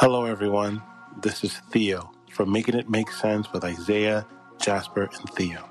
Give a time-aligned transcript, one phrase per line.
[0.00, 0.80] Hello, everyone.
[1.22, 4.24] This is Theo from Making It Make Sense with Isaiah,
[4.62, 5.68] Jasper, and Theo.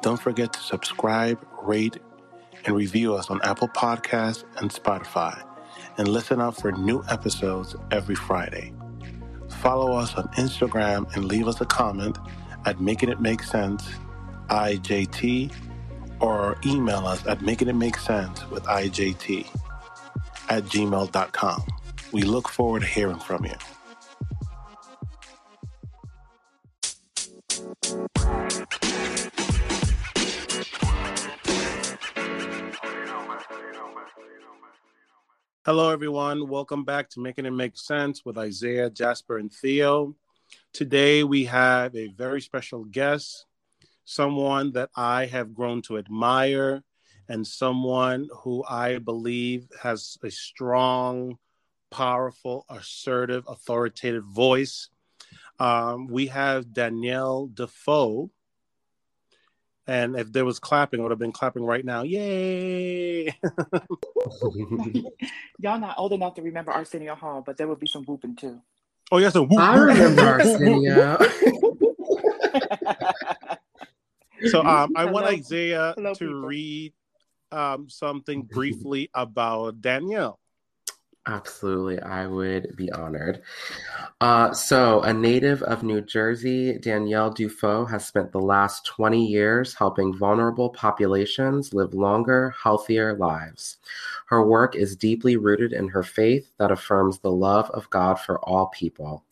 [0.00, 1.98] Don't forget to subscribe, rate,
[2.64, 5.44] and review us on Apple Podcasts and Spotify,
[5.98, 8.72] and listen out for new episodes every Friday.
[9.48, 12.16] Follow us on Instagram and leave us a comment
[12.66, 13.84] at Making It Make Sense
[14.50, 15.52] IJT
[16.20, 19.48] or email us at Making It Make Sense with IJT
[20.48, 21.64] at gmail.com.
[22.14, 23.54] We look forward to hearing from you.
[35.66, 36.48] Hello, everyone.
[36.48, 40.14] Welcome back to Making It Make Sense with Isaiah, Jasper, and Theo.
[40.72, 43.44] Today, we have a very special guest,
[44.04, 46.84] someone that I have grown to admire,
[47.28, 51.38] and someone who I believe has a strong
[51.94, 54.88] powerful, assertive, authoritative voice.
[55.60, 58.32] Um, we have Danielle Defoe.
[59.86, 62.02] And if there was clapping, I would have been clapping right now.
[62.02, 63.26] Yay!
[65.60, 68.60] Y'all not old enough to remember Arsenio Hall, but there would be some whooping too.
[69.12, 69.60] Oh, yes, a whoop.
[69.60, 71.18] I remember Arsenio.
[74.46, 76.40] so um, I want Isaiah Hello, to people.
[76.40, 76.92] read
[77.52, 80.40] um, something briefly about Danielle.
[81.26, 83.40] Absolutely, I would be honored.
[84.20, 89.72] Uh, so, a native of New Jersey, Danielle Dufault has spent the last 20 years
[89.72, 93.78] helping vulnerable populations live longer, healthier lives.
[94.26, 98.38] Her work is deeply rooted in her faith that affirms the love of God for
[98.40, 99.24] all people.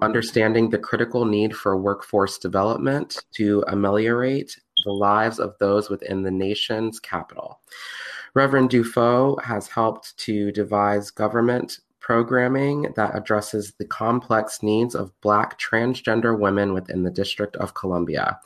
[0.00, 6.30] Understanding the critical need for workforce development to ameliorate the lives of those within the
[6.30, 7.60] nation's capital.
[8.38, 15.58] Reverend Dufault has helped to devise government programming that addresses the complex needs of Black
[15.58, 18.38] transgender women within the District of Columbia.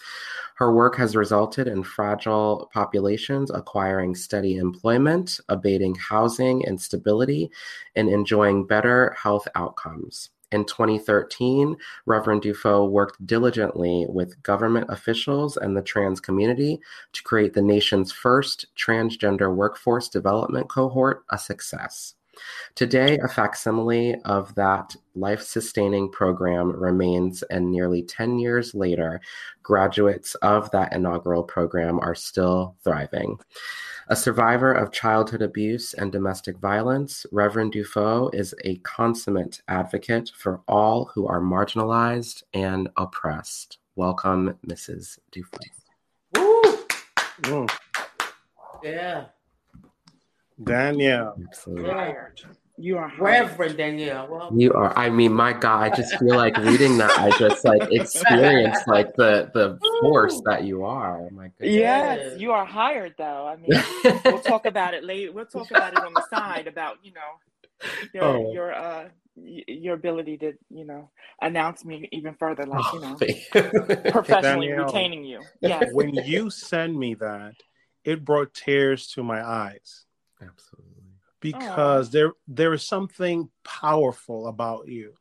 [0.54, 7.50] Her work has resulted in fragile populations acquiring steady employment, abating housing instability,
[7.94, 10.30] and enjoying better health outcomes.
[10.52, 16.78] In 2013, Reverend Dufault worked diligently with government officials and the trans community
[17.12, 22.14] to create the nation's first transgender workforce development cohort a success.
[22.74, 29.20] Today, a facsimile of that life sustaining program remains, and nearly 10 years later,
[29.62, 33.38] graduates of that inaugural program are still thriving.
[34.08, 40.60] A survivor of childhood abuse and domestic violence, Reverend Dufault is a consummate advocate for
[40.66, 43.78] all who are marginalized and oppressed.
[43.94, 45.18] Welcome, Mrs.
[45.30, 45.70] Dufault.
[46.36, 46.78] Woo!
[47.42, 47.70] Mm.
[48.82, 49.24] Yeah.
[50.62, 51.36] Danielle.
[51.46, 51.86] Absolutely.
[51.86, 52.24] yeah.
[52.78, 53.48] You are hired.
[53.50, 54.28] Reverend Danielle.
[54.30, 57.64] Well, You are, I mean, my God, I just feel like reading that, I just
[57.64, 61.28] like experience like the the force that you are.
[61.30, 61.76] My goodness.
[61.76, 63.46] Yes, you are hired though.
[63.46, 65.32] I mean, we'll talk about it later.
[65.32, 68.52] We'll talk about it on the side about you know your Oh.
[68.52, 71.10] your uh your ability to you know
[71.40, 74.86] announce me even further, like you know, Oh, professionally Danielle.
[74.86, 75.42] retaining you.
[75.60, 75.90] Yes.
[75.92, 77.54] when you send me that,
[78.04, 80.04] it brought tears to my eyes.
[81.44, 81.68] Absolutely.
[81.68, 85.14] because there there is something powerful about you.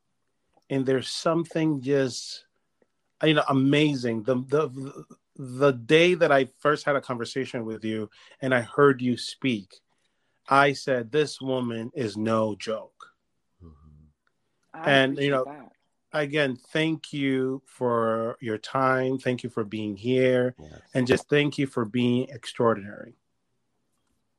[0.70, 2.46] And there's something just
[3.24, 4.24] you know amazing.
[4.24, 5.06] The the
[5.36, 8.10] the day that i first had a conversation with you
[8.42, 9.80] and i heard you speak
[10.50, 13.08] i said this woman is no joke.
[13.64, 14.06] Mm-hmm.
[14.74, 15.72] I and, you know, that.
[16.14, 19.18] again thank you for your time.
[19.18, 20.56] Thank you for being here.
[20.60, 20.82] Yes.
[20.94, 23.16] and just thank you for being extraordinary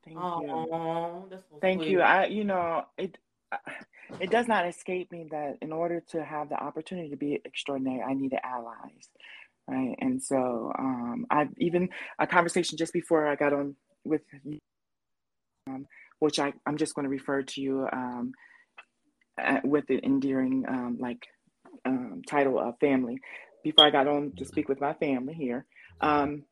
[0.05, 0.23] Thank you.
[0.23, 1.91] oh, that's so Thank sweet.
[1.91, 2.01] you.
[2.01, 3.19] I, you know, it
[4.21, 8.03] it does not escape me that in order to have the opportunity to be extraordinary,
[8.03, 9.09] I needed allies,
[9.69, 9.95] right?
[10.01, 14.59] And so, um, I've even a conversation just before I got on with you,
[15.69, 15.87] um,
[16.19, 18.33] which I I'm just going to refer to you um,
[19.41, 21.27] uh, with the endearing um, like
[21.85, 23.19] um, title of family.
[23.62, 25.67] Before I got on to speak with my family here.
[26.00, 26.43] Um,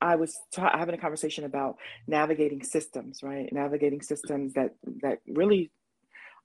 [0.00, 3.52] I was ta- having a conversation about navigating systems, right?
[3.52, 5.70] Navigating systems that that really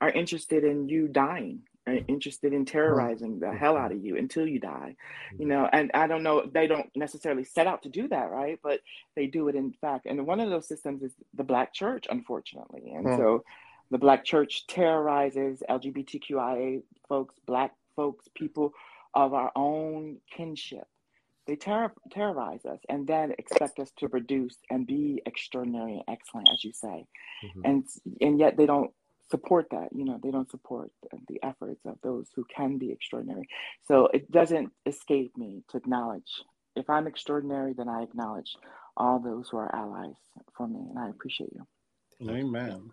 [0.02, 1.62] are interested in you dying,
[2.08, 2.72] interested in uh-huh.
[2.72, 4.96] terrorizing the hell out of you until you die,
[5.32, 5.50] you mm-hmm.
[5.50, 5.70] know.
[5.72, 8.60] And I don't know, they don't necessarily set out to do that, right?
[8.64, 8.82] But
[9.16, 10.06] they do it in fact.
[10.06, 12.92] And one of those systems is the Black Church, unfortunately.
[12.94, 13.44] And so
[13.92, 18.74] the Black Church terrorizes LGBTQIA folks, Black folks, people
[19.14, 20.88] of our own kinship
[21.46, 26.48] they terror, terrorize us and then expect us to produce and be extraordinary and excellent
[26.52, 27.06] as you say
[27.44, 27.62] Mhm.
[27.66, 27.88] and
[28.22, 28.92] and yet they don't
[29.32, 29.90] support that.
[29.94, 33.48] You know, they don't support the, the efforts of those who can be extraordinary.
[33.88, 36.32] So it doesn't escape me to acknowledge.
[36.76, 38.56] If I'm extraordinary, then I acknowledge
[38.96, 40.16] all those who are allies
[40.56, 41.66] for me, and I appreciate you.
[42.30, 42.92] Amen.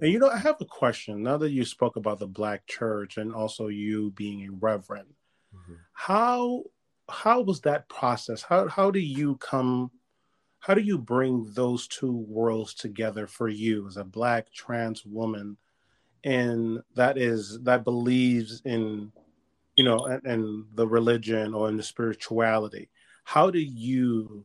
[0.00, 1.22] And you know, I have a question.
[1.22, 5.14] Now that you spoke about the Black Church and also you being a reverend,
[5.54, 5.78] Mhm.
[5.92, 6.64] how
[7.08, 8.42] how was that process?
[8.42, 9.90] How how do you come?
[10.60, 15.56] How do you bring those two worlds together for you as a Black trans woman,
[16.24, 19.12] and that is that believes in,
[19.76, 22.90] you know, in, in the religion or in the spirituality?
[23.24, 24.44] How do you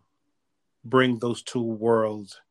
[0.83, 2.42] bring those two worlds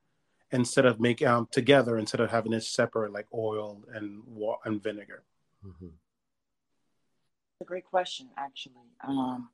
[0.53, 4.83] instead of making um, together instead of having it separate like oil and wa- and
[4.83, 5.25] vinegar.
[5.65, 5.93] Mhm.
[7.61, 8.91] a great question, actually.
[9.07, 9.49] Um,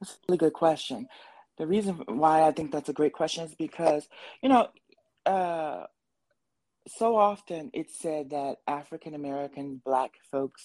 [0.00, 1.08] that's a really good question.
[1.58, 4.08] The reason why I think that's a great question is because,
[4.42, 4.68] you know,
[5.26, 5.84] uh,
[6.86, 10.64] so often it's said that African American Black folks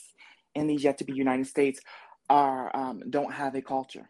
[0.56, 1.82] in these yet to be United States
[2.30, 4.08] are um, don't have a culture,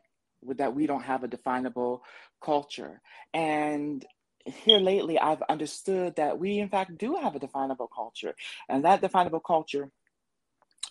[0.57, 2.03] that we don't have a definable
[2.43, 3.01] culture.
[3.33, 4.05] And
[4.45, 8.35] here lately, I've understood that we, in fact, do have a definable culture,
[8.67, 9.89] and that definable culture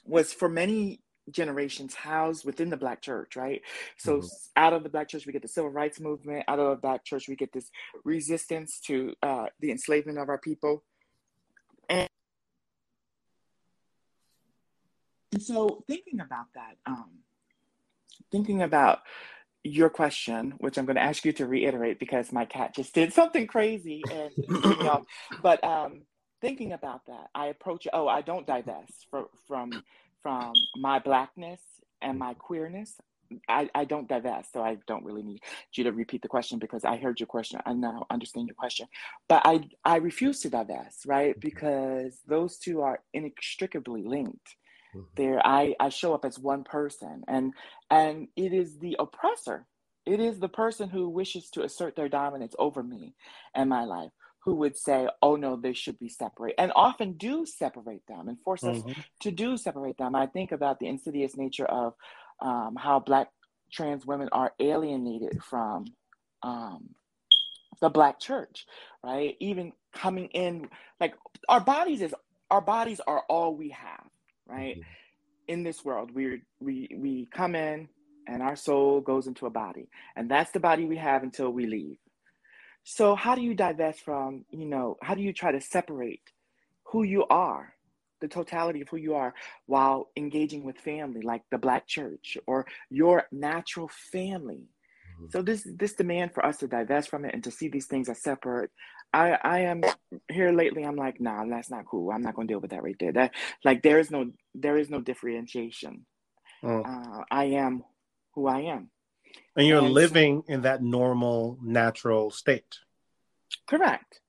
[0.04, 3.62] was for many generations housed within the black church right?
[3.96, 4.48] So Mhm.
[4.56, 6.44] out of the black church we get the civil rights movement.
[6.48, 7.70] Out of the black church we get this
[8.04, 10.84] resistance to uh, the enslavement of our people.
[11.88, 12.08] And,
[15.32, 17.10] and so thinking about that um,
[18.30, 19.00] thinking about
[19.64, 23.12] your question which i'm going to ask you to reiterate because my cat just did
[23.12, 24.32] something crazy and
[25.42, 26.02] but um,
[26.40, 29.82] thinking about that i approach oh i don't divest from from
[30.22, 31.60] from my blackness
[32.00, 32.96] and my queerness
[33.48, 35.40] I, I don't divest so i don't really need
[35.74, 37.60] you to repeat the question because i heard your question.
[37.64, 38.86] And i now understand your question.
[39.28, 41.38] But i i refuse to divest right?
[41.40, 44.56] Because those two are inextricably linked.
[44.94, 45.06] Mhm.
[45.16, 47.54] there i i show up as one person and
[47.90, 49.66] and it is the oppressor.
[50.04, 53.14] It is the person who wishes to assert their dominance over me
[53.54, 54.10] and my life
[54.44, 58.40] who would say oh no they should be separate and often do separate them and
[58.40, 59.04] force us Mhm.
[59.20, 61.94] to do separate them i think about the insidious nature of
[62.40, 63.28] um, how black
[63.72, 65.84] trans women are alienated from
[66.42, 66.88] um,
[67.80, 68.66] the black church
[69.04, 70.68] right even coming in
[71.00, 71.14] like
[71.48, 72.14] our bodies is
[72.50, 74.04] our bodies are all we have
[74.46, 74.84] right Mhm.
[75.48, 77.88] in this world we we we come in
[78.28, 81.66] and our soul goes into a body and that's the body we have until we
[81.66, 81.96] leave
[82.84, 86.22] so how do you divest from you know how do you try to separate
[86.84, 87.74] who you are
[88.20, 89.34] the totality of who you are
[89.66, 94.68] while engaging with family like the black church or your natural family?
[95.20, 95.32] Mhm.
[95.32, 98.08] so this this demand for us to divest from it and to see these things
[98.08, 98.70] as separate
[99.12, 99.82] i i am
[100.30, 102.10] here lately i'm like nah that's not cool.
[102.10, 103.12] I'm not going to deal with that right there.
[103.12, 103.34] That
[103.64, 106.06] like there is no there is no differentiation.
[106.62, 106.86] Mm.
[106.86, 107.82] uh, i am
[108.34, 108.90] who i am
[109.56, 112.78] And you're And living in that normal, natural state.
[113.66, 114.20] correct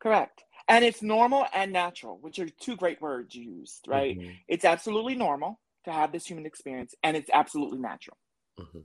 [0.00, 4.36] correct and it's normal and natural which are two great words used right Mhm.
[4.48, 8.16] it's absolutely normal to have this human experience and it's absolutely natural
[8.58, 8.84] Mhm.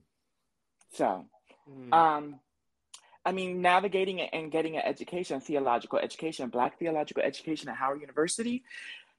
[0.94, 1.26] so
[1.70, 1.94] Mm.
[1.94, 2.40] um
[3.26, 8.00] i mean navigating it and getting an education theological education black theological education at howard
[8.02, 8.64] university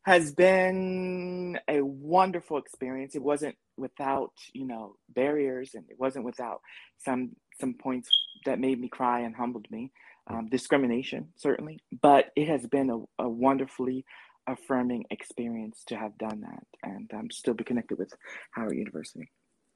[0.08, 4.84] has been a wonderful experience it wasn't without you know
[5.20, 6.60] barriers and it wasn't without
[7.06, 8.08] some some points
[8.46, 9.82] that made me cry and humbled me
[10.30, 14.04] um, discrimination certainly but it has been a, a wonderfully
[14.46, 18.12] affirming experience to have done that and um, still be connected with
[18.56, 19.30] howard university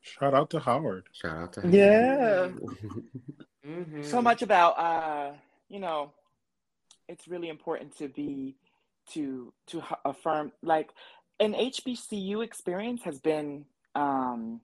[0.04, 1.04] Shout out to Howard.
[1.12, 1.72] Shout out to him.
[1.72, 2.48] yeah
[3.66, 4.04] Mhm.
[4.04, 5.32] so much about uh
[5.68, 6.00] you know
[7.08, 8.56] it's really important to be
[9.10, 10.90] to to affirm like
[11.40, 14.60] an hbcu experience has been um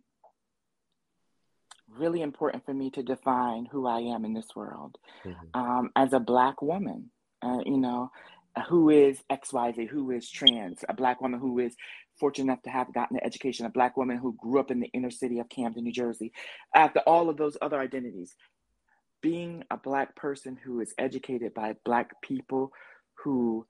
[1.97, 5.35] really important for me to define who i am in this world Mhm.
[5.55, 7.11] um as a black woman
[7.43, 8.11] uh, you know
[8.69, 11.75] who is xyz who is trans a black woman who is
[12.19, 14.89] fortunate enough to have gotten an education a black woman who grew up in the
[14.89, 16.33] inner city of camden new jersey
[16.75, 18.35] after all of those other identities
[19.21, 22.73] being a black person who is educated by black people
[23.15, 23.67] who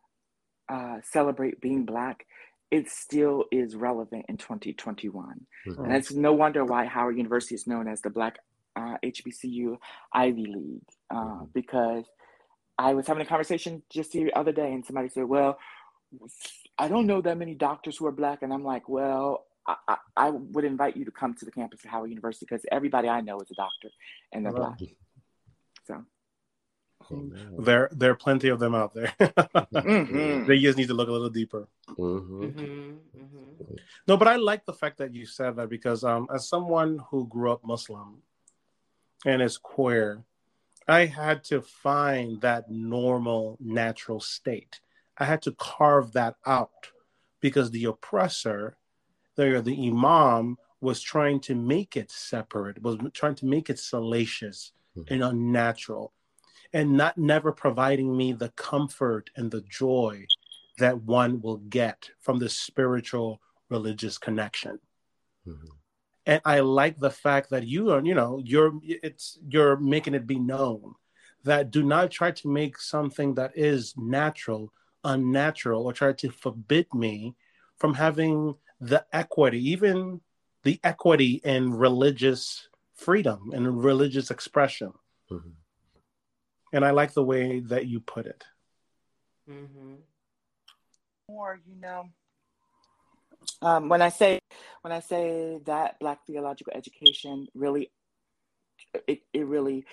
[0.69, 2.27] uh, celebrate being black,
[2.71, 5.47] it still is relevant in 2021.
[5.67, 5.85] Mhm.
[5.85, 8.39] And it's no wonder why Howard University is known as the Black
[8.77, 9.77] uh, HBCU
[10.13, 11.53] Ivy League, uh, Mhm.
[11.53, 12.05] because
[12.79, 15.59] I was having a conversation just the other day, and somebody said, "Well,
[16.79, 19.45] I don't know that many doctors who are black," and I'm like, "Well."
[19.87, 23.07] I, I, would invite you to come to the campus of Howard University because everybody
[23.07, 23.91] I know is a doctor
[24.33, 24.75] and they're Wow.
[24.79, 24.89] black.
[27.09, 27.65] So Mm-hmm.
[27.65, 29.15] There, there are plenty of them out there.
[29.19, 30.47] mm-hmm.
[30.47, 31.69] They just need to look a little deeper.
[31.91, 32.45] Mm-hmm.
[32.45, 32.61] mm-hmm.
[32.61, 33.75] mm-hmm.
[34.07, 37.27] No, but I like the fact that you said that because, um, as someone who
[37.27, 38.23] grew up Muslim
[39.27, 40.25] and is queer,
[40.87, 44.81] I had to find that normal, natural state.
[45.19, 46.91] I had to carve that out
[47.41, 48.77] because the oppressor,
[49.37, 54.73] the, the imam, was trying to make it separate, was trying to make it salacious
[54.97, 55.13] mm-hmm.
[55.13, 56.13] and unnatural,
[56.73, 60.27] and not never providing me the comfort and the joy
[60.79, 64.79] that one will get from the spiritual religious connection.
[65.47, 65.67] Mm-hmm.
[66.27, 70.27] And I like the fact that you are, you know, you're it's you're making it
[70.27, 70.95] be known
[71.45, 74.73] that do not try to make something that is natural
[75.05, 77.35] unnatural or try to forbid me
[77.79, 80.21] from having the equity, even
[80.65, 84.93] the equity in religious freedom and religious expression.
[85.31, 85.51] Mm-hmm.
[86.73, 88.45] And I like the way that you put it.
[89.49, 89.95] Mm-hmm.
[91.29, 92.09] Or, you know,
[93.63, 94.41] um, when I say
[94.83, 97.91] when I say that Black theological education really,
[99.07, 99.85] it, it really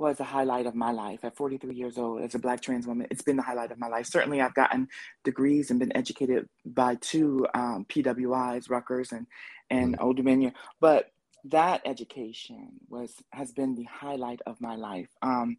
[0.00, 3.06] was a highlight of my life at 43 years old as a black trans woman
[3.10, 4.88] it's been the highlight of my life certainly i've gotten
[5.24, 9.26] degrees and been educated by two um, pwis rutgers and
[9.68, 10.04] and mm-hmm.
[10.04, 11.10] old dominion but
[11.44, 15.56] that education was has been the highlight of my life um,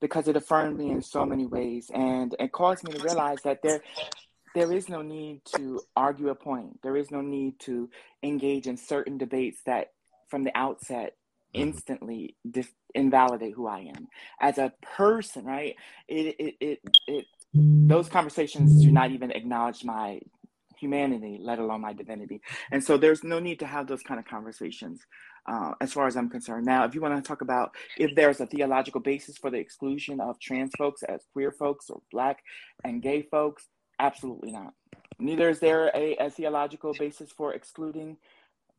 [0.00, 3.62] because it affirmed me in so many ways and it caused me to realize that
[3.62, 3.82] there
[4.54, 7.88] there is no need to argue a point there is no need to
[8.22, 9.92] engage in certain debates that
[10.28, 11.14] from the outset
[11.54, 11.68] mm-hmm.
[11.68, 14.08] instantly dis- invalidate who I am
[14.40, 15.76] as a person, right?
[16.08, 20.20] It, it, it, it, those conversations do not even acknowledge my
[20.80, 22.40] humanity, let alone my divinity.
[22.70, 25.00] And so there's no need to have those kind of conversations
[25.46, 26.66] uh, as far as I'm concerned.
[26.66, 30.20] Now, if you want to talk about if there's a theological basis for the exclusion
[30.20, 32.38] of trans folks as queer folks or black
[32.84, 33.68] and gay folks,
[33.98, 34.72] absolutely not.
[35.18, 38.16] Neither is there a, a theological basis for excluding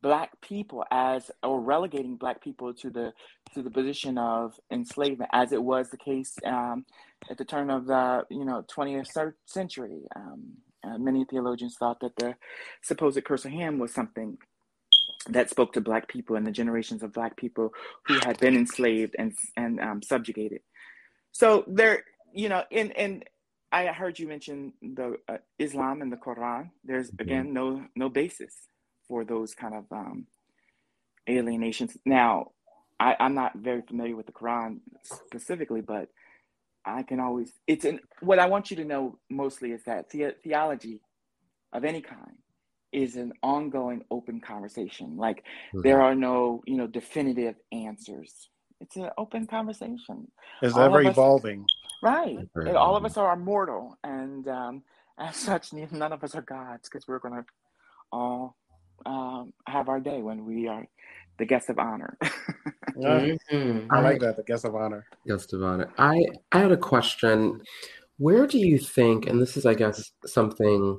[0.02, 3.12] black people as or relegating black people to the
[3.54, 6.84] to the position of enslavement as it was the case um,
[7.30, 12.16] at the turn of the you know 20th century um, uh, many theologians thought that
[12.16, 12.34] the
[12.82, 14.38] supposed curse of ham was something
[15.28, 17.72] that spoke to black people and the generations of black people
[18.06, 20.60] who had been enslaved and and um, subjugated
[21.32, 23.22] so there you know in in
[23.72, 26.70] I heard you mention the uh, Islam and the Quran.
[26.84, 27.22] There's mm-hmm.
[27.22, 28.54] again no no basis
[29.08, 30.26] for those kind of um,
[31.28, 31.96] alienations.
[32.04, 32.52] Now,
[33.00, 36.08] I, I'm not very familiar with the Quran specifically, but
[36.84, 37.52] I can always.
[37.66, 41.00] It's an, what I want you to know mostly is that the, theology
[41.72, 42.36] of any kind
[42.92, 45.16] is an ongoing open conversation.
[45.16, 45.82] Like mm-hmm.
[45.82, 48.48] there are no, you know, definitive answers.
[48.80, 50.30] It's an open conversation.
[50.60, 51.64] It's all ever evolving.
[52.02, 52.38] Right.
[52.56, 54.82] And all of us are mortal, and um,
[55.18, 57.44] as such, none of us are gods because we're going to
[58.10, 58.56] all
[59.06, 60.86] um, have our day when we are
[61.38, 62.18] the guest of honor.
[62.96, 63.92] mm-hmm.
[63.92, 65.06] I like that, the guest of honor.
[65.26, 65.90] Guest of honor.
[65.98, 67.60] I I had a question.
[68.18, 70.98] Where do you think, and this is, I guess, something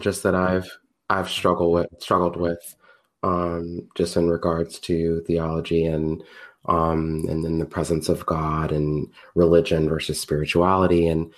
[0.00, 0.70] just that I've
[1.08, 2.76] I've struggled with struggled with,
[3.22, 6.22] um, just in regards to theology and
[6.66, 11.32] um, and then the presence of God and religion versus spirituality and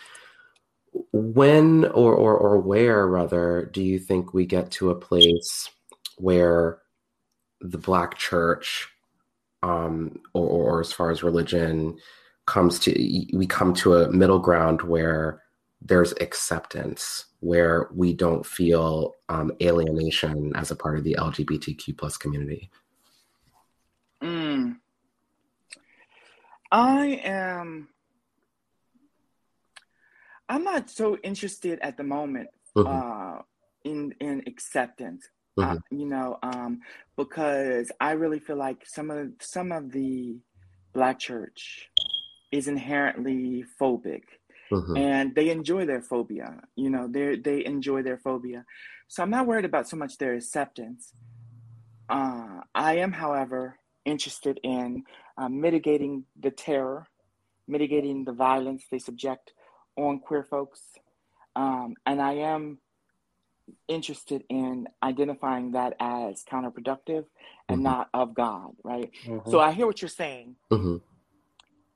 [1.13, 5.71] when or, or or where rather do you think we get to a place
[6.17, 6.79] where
[7.61, 8.89] the black church
[9.63, 11.97] um or, or as far as religion
[12.47, 12.93] comes to
[13.33, 15.43] we come to a middle ground where
[15.81, 22.17] there's acceptance where we don't feel um, alienation as a part of the lgbtq plus
[22.17, 22.71] community
[24.23, 24.77] mm.
[26.73, 27.89] i am
[30.49, 32.89] I'm not so interested at the moment mm-hmm.
[32.89, 33.43] uh,
[33.85, 35.29] in in acceptance.
[35.59, 35.71] Mm-hmm.
[35.71, 36.81] Uh, you know, um,
[37.17, 40.39] because I really feel like some of some of the
[40.93, 41.91] black church
[42.53, 44.23] is inherently phobic,
[44.71, 44.97] mm-hmm.
[44.97, 46.61] and they enjoy their phobia.
[46.77, 48.65] You know, they they enjoy their phobia.
[49.09, 51.13] So I'm not worried about so much their acceptance.
[52.09, 55.05] Uh, I am, however, interested in
[55.37, 57.09] uh, mitigating the terror,
[57.67, 59.53] mitigating the violence they subject
[59.97, 60.81] on queer folks.
[61.57, 62.79] Um, and I am
[63.87, 67.25] interested in identifying that as counterproductive
[67.69, 67.83] and mm-hmm.
[67.83, 69.11] not of God, right?
[69.25, 69.51] Mm-hmm.
[69.51, 70.57] So I hear what you're saying.
[70.71, 70.97] Mm-hmm.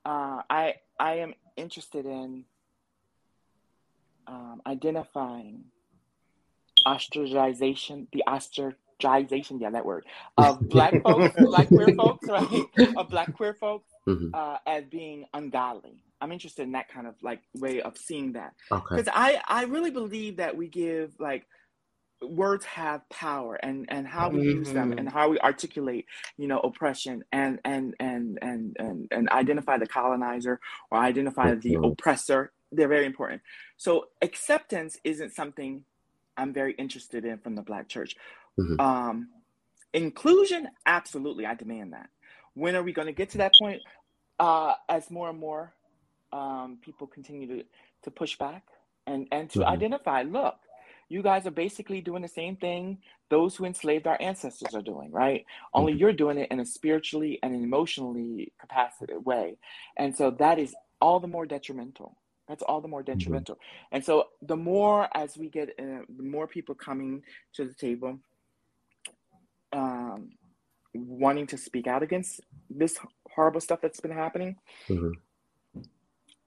[0.05, 2.45] Uh, I I am interested in
[4.27, 5.65] um, identifying
[6.87, 10.05] ostracization, the ostracization, yeah, that word,
[10.37, 12.65] of black folks, black queer folks, right?
[12.97, 14.35] Of black queer folks mm-hmm.
[14.35, 18.55] uh, as being ungodly, I'm interested in that kind of like way of seeing that
[18.71, 18.97] Okay.
[18.97, 21.47] because I I really believe that we give like
[22.23, 24.99] words have power and and how we use them Mhm.
[24.99, 26.07] and how we articulate
[26.39, 30.61] you know oppression and and and and and, and identify the colonizer
[30.91, 33.43] or identify the oppressor they're very important
[33.77, 35.85] so acceptance isn't something
[36.37, 38.17] i'm very interested in from the black church
[38.59, 38.81] Mhm.
[38.81, 39.29] um
[39.95, 42.09] inclusion absolutely i demand that
[42.55, 43.83] when are we going to get to that point
[44.39, 45.75] uh as more and more
[46.33, 47.65] um people continue to
[48.03, 48.65] to push back
[49.07, 49.67] and and to Mhm.
[49.67, 50.57] identify look
[51.13, 55.11] you guys are basically doing the same thing those who enslaved our ancestors are doing,
[55.11, 55.45] right?
[55.73, 59.57] Only you're doing it in a spiritually and an emotionally capacitated way.
[59.97, 62.17] And so that is all the more detrimental.
[62.49, 63.57] That's all the more detrimental.
[63.93, 67.23] And so the more as we get, uh, the more people coming
[67.55, 68.19] to the table,
[69.73, 70.31] um,
[70.95, 72.99] wanting to speak out against this
[73.31, 74.57] horrible stuff that's been happening,
[74.89, 75.13] Mhm.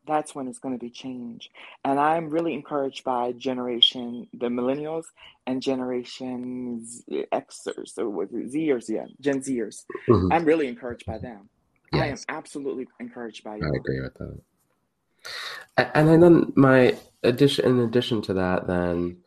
[0.07, 1.51] That's when it's going to be change.
[1.83, 5.05] And I'm really encouraged by generation, the millennials
[5.47, 9.85] and generation Xers, or was it Zers, yeah, Gen Zers.
[10.07, 10.29] Mhm.
[10.31, 11.49] I'm really encouraged by them.
[11.93, 13.63] I am absolutely encouraged by you.
[13.63, 15.95] I agree with that.
[15.95, 19.17] And then my addition, in addition to that, then,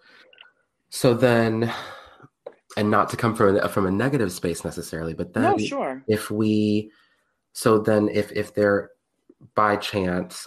[0.91, 1.73] so then,
[2.77, 6.05] and not to come from a, from a negative space necessarily, but then No, sure.
[6.07, 6.93] if we,
[7.53, 8.91] so then if if they're
[9.55, 10.47] by chance,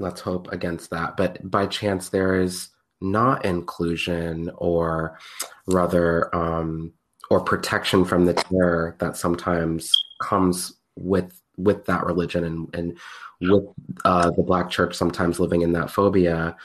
[0.00, 5.18] let's hope against that, but by chance there is not inclusion or
[5.66, 6.92] rather um,
[7.30, 12.98] or protection from the terror that sometimes comes with with that religion and and
[13.40, 13.64] with
[14.04, 16.56] uh, the black church sometimes living in that phobia,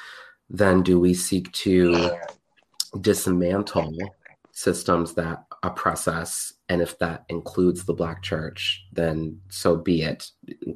[0.49, 2.11] then do we seek to
[2.99, 3.97] dismantle
[4.51, 6.53] systems that oppress us?
[6.67, 10.31] And if that includes the black church, then so be it.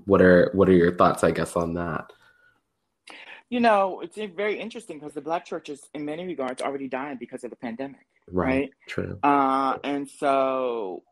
[0.06, 2.12] What are what are your thoughts, I guess, on that?
[3.50, 7.18] You know, it's very interesting because the Black church is, in many regards, already dying
[7.20, 8.46] because of the pandemic, Right.
[8.48, 8.70] right?
[8.88, 9.18] True.
[9.24, 11.04] Uh, and so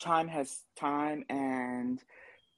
[0.00, 2.02] time has time and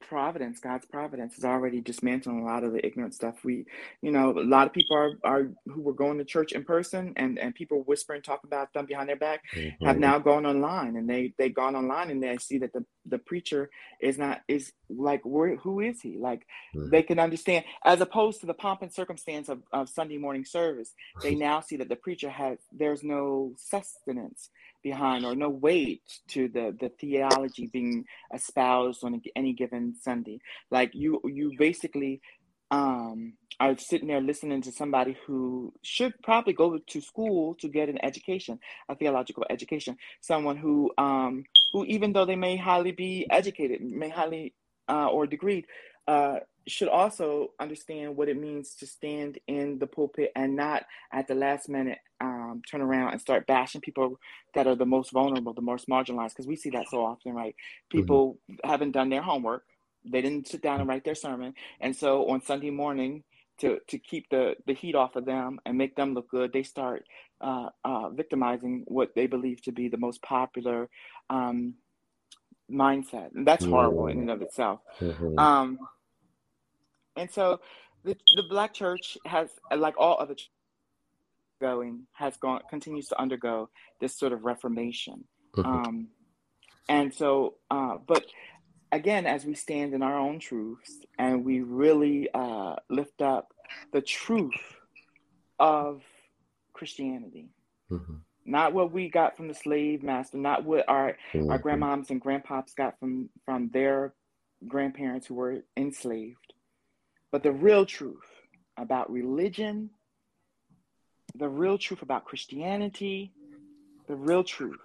[0.03, 3.67] providence god's providence is already dismantling a lot of the ignorant stuff we
[4.01, 7.13] you know a lot of people are, are who were going to church in person
[7.17, 9.43] and and people whispering talking about them behind their back
[9.85, 10.01] have Mhm.
[10.01, 13.71] now gone online and they they gone online and they see that the the preacher
[14.01, 16.91] is not is like where who is he like Mhm.
[16.91, 20.95] they can understand as opposed to the pomp and circumstance of, of sunday morning service
[21.23, 24.51] they now see that the preacher has there's no sustenance
[24.83, 30.39] behind or no weight to the the theology being espoused on any given sunday
[30.71, 32.21] like you you basically
[32.71, 37.89] um are sitting there listening to somebody who should probably go to school to get
[37.89, 43.27] an education a theological education someone who um who even though they may highly be
[43.31, 44.55] educated may highly
[44.89, 45.65] uh, or degreed
[46.09, 51.27] uh should also understand what it means to stand in the pulpit and not at
[51.27, 54.19] the last minute um, turn around and start bashing people
[54.55, 57.55] that are the most vulnerable, the most marginalized, because we see that so often, right?
[57.89, 59.65] People haven't done their homework,
[60.05, 63.25] they didn't sit down and write their sermon, and so on Sunday morning,
[63.59, 66.63] to to keep the the heat off of them and make them look good, they
[66.63, 67.05] start
[67.41, 70.89] uh, uh, victimizing what they believe to be the most popular
[71.29, 71.75] um,
[72.71, 74.81] mindset, and that's horrible in and of itself.
[75.01, 75.39] Mhm.
[75.39, 75.79] Um,
[77.17, 77.61] and so
[78.05, 80.51] the, the black church has, like all other ch-
[81.61, 83.69] going, has gone, continues to undergo
[84.01, 85.25] this sort of reformation.
[85.55, 85.65] Mhm.
[85.67, 86.09] Um,
[86.89, 88.25] and so, uh, but
[88.93, 93.53] again, as we stand in our own truths and we really uh, lift up
[93.93, 94.55] the truth
[95.59, 96.03] of
[96.73, 97.49] Christianity,
[97.91, 98.21] Mhm.
[98.45, 101.63] not what we got from the slave master, not what our our Mhm.
[101.63, 104.15] grandmoms and grandpops got from from their
[104.67, 106.53] grandparents who were enslaved
[107.31, 108.29] but the real truth
[108.77, 109.89] about religion
[111.35, 113.33] the real truth about christianity
[114.07, 114.79] the real truth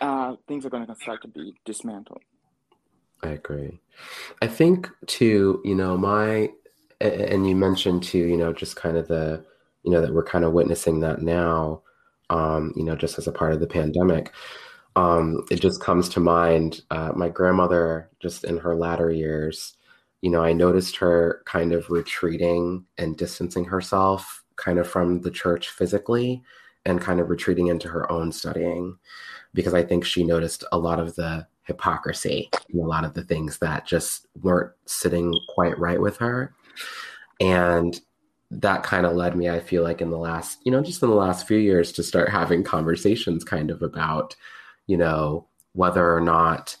[0.00, 2.22] uh, things are going to start to be dismantled
[3.24, 3.80] I agree.
[4.42, 6.50] I think too, you know, my
[7.00, 9.44] and you mentioned too, you know, just kind of the,
[9.82, 11.82] you know, that we're kind of witnessing that now,
[12.30, 14.32] um, you know, just as a part of the pandemic.
[14.96, 19.74] Um, it just comes to mind, uh, my grandmother, just in her latter years,
[20.22, 25.30] you know, I noticed her kind of retreating and distancing herself kind of from the
[25.30, 26.42] church physically
[26.86, 28.98] and kind of retreating into her own studying
[29.54, 33.58] because I think she noticed a lot of the hypocrisy a lot of the things
[33.58, 36.54] that just weren't sitting quite right with her.
[37.40, 37.98] And
[38.50, 41.08] that kind of led me, I feel like, in the last, you know, just in
[41.08, 44.36] the last few years to start having conversations kind of about,
[44.86, 46.76] you know, whether or not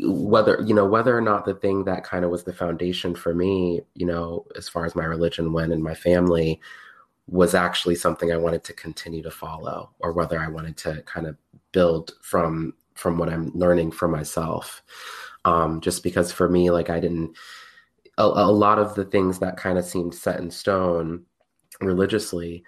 [0.00, 3.32] whether you know whether or not the thing that kind of was the foundation for
[3.32, 6.60] me you know as far as my religion went and my family
[7.28, 11.28] was actually something i wanted to continue to follow or whether i wanted to kind
[11.28, 11.36] of
[11.70, 14.82] build from from what i'm learning for myself.
[15.44, 17.36] Um just because for me like i didn't
[18.16, 21.24] a, a lot of the things that kind of seemed set in stone
[21.80, 22.64] religiously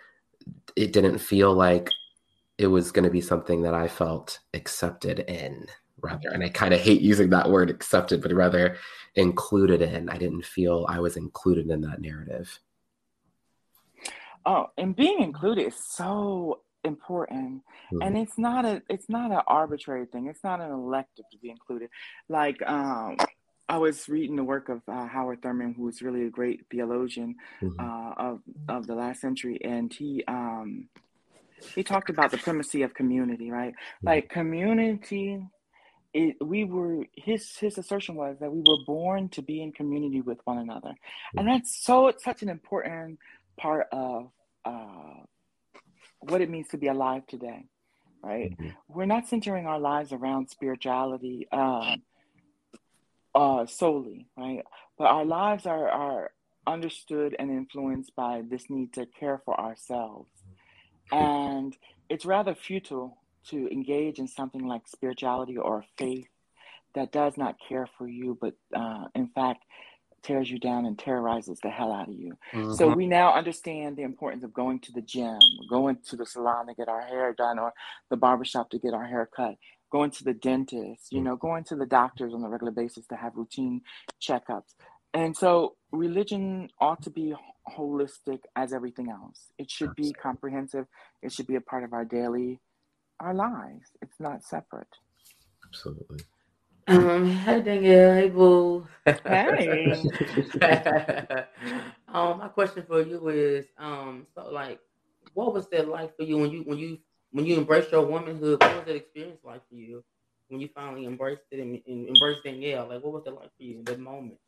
[0.74, 1.90] it didn't feel like
[2.58, 5.66] it was going to be something that i felt accepted in
[6.02, 8.76] rather and i kind of hate using that word accepted but rather
[9.16, 10.08] included in.
[10.10, 12.58] I didn't feel i was included in that narrative.
[14.44, 18.02] Oh and being included is so important mm-hmm.
[18.02, 21.50] and it's not a it's not an arbitrary thing it's not an elective to be
[21.50, 21.88] included
[22.28, 23.16] like um
[23.68, 27.80] I was reading the work of uh, Howard Thurman, who's really a great theologian mm-hmm.
[27.80, 30.88] uh, of of the last century, and he um,
[31.74, 33.72] he talked about the primacy of community, right?
[33.72, 34.06] Mm-hmm.
[34.06, 35.42] Like community
[36.16, 40.22] it, we were his his assertion was that we were born to be in community
[40.22, 40.94] with one another,
[41.36, 43.18] and that's so it's such an important
[43.58, 44.30] part of
[44.64, 45.14] uh,
[46.20, 47.66] what it means to be alive today,
[48.22, 48.52] right?
[48.52, 48.68] Mm-hmm.
[48.88, 51.96] We're not centering our lives around spirituality uh,
[53.34, 54.62] uh, solely, right?
[54.98, 56.30] But our lives are are
[56.66, 60.30] understood and influenced by this need to care for ourselves,
[61.12, 61.76] and
[62.08, 66.26] it's rather futile to engage in something like spirituality or faith
[66.94, 69.64] that does not care for you, but uh, in fact
[70.26, 72.36] tears you down and terrorizes the hell out of you.
[72.52, 72.72] Mm-hmm.
[72.72, 75.38] So we now understand the importance of going to the gym,
[75.70, 77.72] going to the salon to get our hair done, or
[78.10, 79.54] the barbershop to get our hair cut,
[79.92, 81.24] going to the dentist, you mm.
[81.24, 83.80] know, going to the doctors on a regular basis to have routine
[84.20, 84.74] checkups.
[85.14, 87.34] And so religion ought to be
[87.76, 89.46] holistic as everything else.
[89.58, 90.86] It should be comprehensive.
[91.22, 92.60] It should be a part of our daily
[93.18, 93.88] our lives.
[94.02, 94.88] It's not separate.
[95.66, 96.18] Absolutely.
[96.88, 98.86] Um, hey Danielle, hey boo.
[99.04, 99.90] Hey.
[102.08, 104.78] um, my question for you is, um, so like,
[105.34, 106.98] what was that like for you when you when you
[107.32, 108.60] when you embraced your womanhood?
[108.60, 110.04] What was that experience like for you
[110.48, 112.88] when you finally embraced it and, and embraced Danielle?
[112.88, 114.38] Like, what was it like for you in that moment?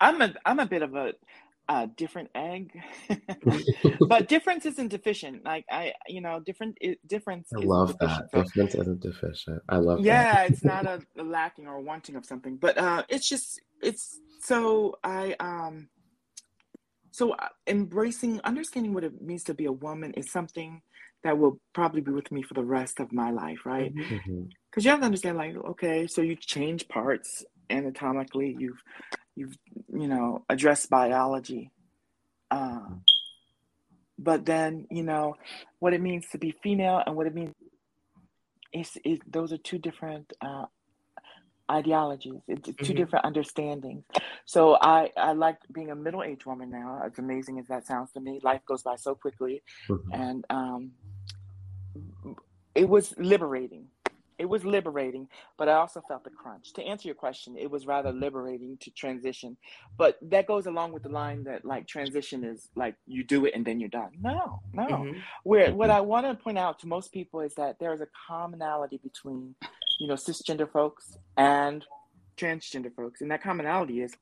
[0.00, 1.12] I'm a I'm a bit of a
[1.68, 2.72] a different egg.
[4.08, 8.28] But difference isn't deficient like i you know different it, difference i love that.
[8.32, 9.62] so, difference isn't deficient.
[9.68, 13.28] I love yeah it's not a, a, lacking or wanting of something but uh it's
[13.28, 15.88] just it's so i um
[17.10, 20.82] so uh, embracing understanding what it means to be a woman is something
[21.22, 23.94] that will probably be with me for the rest of my life right?
[23.94, 24.30] Because mm-hmm.
[24.32, 24.80] mm-hmm.
[24.80, 28.82] you have to understand like okay so you change parts anatomically you've
[29.36, 29.56] you've
[29.92, 31.70] you know addressed biology.
[32.50, 33.02] Um,
[34.18, 35.36] but then you know
[35.78, 37.54] what it means to be female and what it means
[38.72, 40.66] is, is those are two different uh,
[41.70, 42.40] ideologies.
[42.48, 42.84] It's mm-hmm.
[42.84, 44.04] 2 different understandings.
[44.44, 48.20] So i i like being a middle-aged woman now as amazing as that sounds to
[48.20, 48.40] me.
[48.42, 49.62] Life goes by so quickly.
[49.88, 50.12] Mm-hmm.
[50.12, 50.92] and um
[52.74, 53.86] it was liberating
[54.38, 56.72] it was liberating, but I also felt the crunch.
[56.74, 59.56] To answer your question, it was rather liberating to transition.
[59.96, 63.54] But that goes along with the line that like transition is like you do it
[63.54, 64.10] and then you're done.
[64.20, 64.86] No, no.
[64.86, 65.18] Mm-hmm.
[65.44, 65.98] Where what mm-hmm.
[65.98, 69.54] I want to point out to most people is that there is a commonality between,
[70.00, 71.84] you know, cisgender folks and
[72.36, 73.20] transgender folks.
[73.20, 74.12] And that commonality is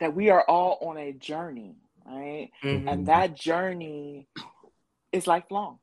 [0.00, 2.50] that we are all on a journey, right?
[2.64, 2.88] Mm-hmm.
[2.88, 4.26] And that journey
[5.12, 5.78] is lifelong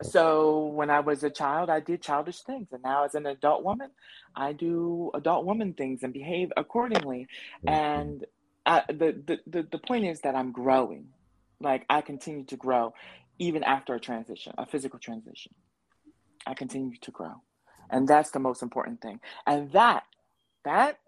[0.00, 3.62] so when I was a child, I did childish things, and now as an adult
[3.62, 3.90] woman,
[4.34, 7.26] I do adult woman things and behave accordingly.
[7.64, 7.68] Mm-hmm.
[7.68, 8.26] And
[8.64, 11.08] I, the, the the the point is that I'm growing,
[11.60, 12.94] like I continue to grow,
[13.38, 15.52] even after a transition, a physical transition.
[16.46, 17.42] I continue to grow,
[17.90, 19.20] and that's the most important thing.
[19.46, 20.04] And that
[20.64, 20.98] that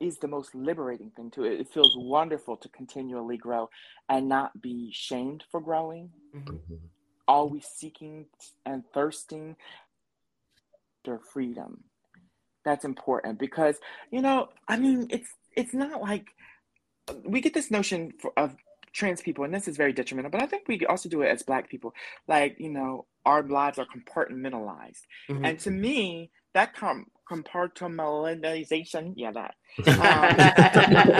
[0.00, 1.60] is the most liberating thing to it.
[1.60, 3.70] It feels wonderful to continually grow
[4.08, 6.10] and not be shamed for growing.
[6.34, 6.86] Mm-hmm, mm-hmm.
[7.28, 8.26] Always seeking
[8.66, 9.56] and thirsting
[11.04, 11.84] for freedom.
[12.64, 13.76] That's important because
[14.10, 16.28] you know, I mean, it's it's not like
[17.24, 18.54] we get this notion for, of
[18.92, 20.30] trans people, and this is very detrimental.
[20.30, 21.94] But I think we also do it as Black people.
[22.28, 25.44] Like you know, our lives are compartmentalized, mm-hmm.
[25.44, 29.54] and to me, that com- compartmentalization, yeah, that
[29.86, 30.36] um,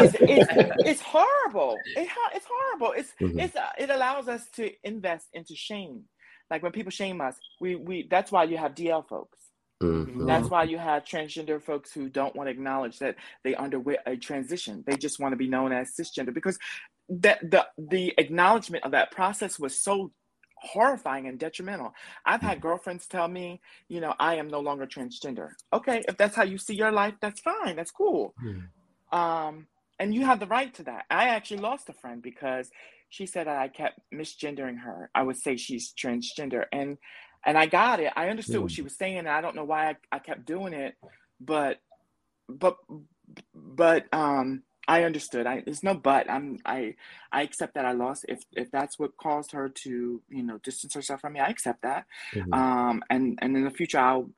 [0.04, 1.76] it's, it's, it's, horrible.
[1.96, 2.92] It, it's horrible.
[2.96, 3.38] It's mm-hmm.
[3.38, 6.04] it's uh, it allows us to invest into shame.
[6.50, 9.38] Like when people shame us, we we that's why you have DL folks.
[9.82, 10.26] Mm-hmm.
[10.26, 14.16] That's why you have transgender folks who don't want to acknowledge that they underwent a
[14.16, 14.84] transition.
[14.86, 16.58] They just want to be known as cisgender because
[17.08, 20.12] that the the acknowledgement of that process was so
[20.62, 21.92] horrifying and detrimental.
[22.24, 25.50] I've had girlfriends tell me, you know, I am no longer transgender.
[25.72, 27.76] Okay, if that's how you see your life, that's fine.
[27.76, 28.34] That's cool.
[28.42, 28.68] Mm.
[29.16, 29.66] Um,
[29.98, 31.04] and you have the right to that.
[31.10, 32.70] I actually lost a friend because
[33.08, 35.10] she said that I kept misgendering her.
[35.14, 36.96] I would say she's transgender, and
[37.44, 38.12] and I got it.
[38.16, 40.72] I understood what she was saying, and I don't know why I, I kept doing
[40.72, 40.94] it,
[41.40, 41.78] but
[42.48, 42.76] but
[43.54, 45.46] but um I understood.
[45.46, 46.30] I there's no but.
[46.30, 46.96] I'm I
[47.30, 48.24] I accept that I lost.
[48.28, 51.82] If if that's what caused her to you know distance herself from me, I accept
[51.82, 52.06] that.
[52.32, 52.62] Mhm.
[52.62, 54.30] Um and and in the future, I'll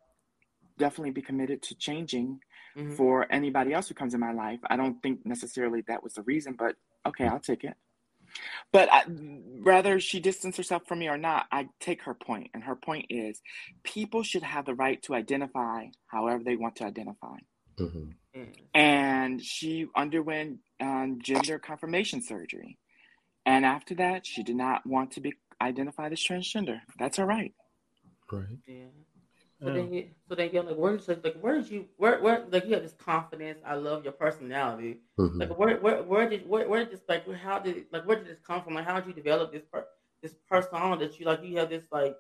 [0.78, 2.40] definitely be committed to changing
[2.74, 2.96] Mhm.
[2.96, 4.60] for anybody else who comes in my life.
[4.68, 6.76] I don't think necessarily that was the reason, but
[7.06, 7.76] okay, I'll take it.
[8.72, 12.64] But I, whether she distanced herself from me or not, I take her point, and
[12.64, 13.40] her point is,
[13.84, 17.38] people should have the right to identify however they want to identify.
[17.78, 18.14] Mhm.
[18.74, 22.78] And she underwent um, gender confirmation surgery,
[23.46, 26.80] and after that, she did not want to be identified as transgender.
[26.98, 27.54] That's all right.
[28.30, 28.58] Right.
[28.66, 28.86] Yeah.
[29.60, 29.74] So Yeah.
[29.74, 32.66] then, you, so then, you're like, where did like, where did you, where, where, like,
[32.66, 33.60] you have this confidence.
[33.64, 35.00] I love your personality.
[35.18, 35.38] Mhm.
[35.38, 38.26] Like, where, where, where did, where, where did this, like, how did, like, where did
[38.26, 38.74] this come from?
[38.74, 39.86] Like, how did you develop this, per,
[40.22, 41.42] this persona that you like?
[41.44, 42.16] You have this like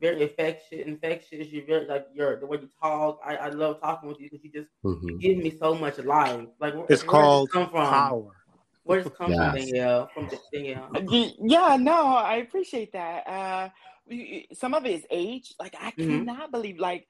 [0.00, 1.48] very infectious, infectious.
[1.48, 3.20] You're very like your the way you talk.
[3.24, 5.20] I, I love talking with you because you just you Mhm.
[5.20, 6.48] give me so much life.
[6.60, 7.90] Like, where, It's where called did this come from?
[7.90, 8.36] power.
[8.84, 10.10] Where does it come from, Danielle?
[10.14, 10.90] From Danielle.
[11.42, 13.26] Yeah, no, I appreciate that.
[13.26, 13.68] Uh,
[14.08, 15.54] y- y- some of it is age.
[15.58, 16.06] Like I Mhm.
[16.06, 16.78] cannot believe.
[16.78, 17.08] Like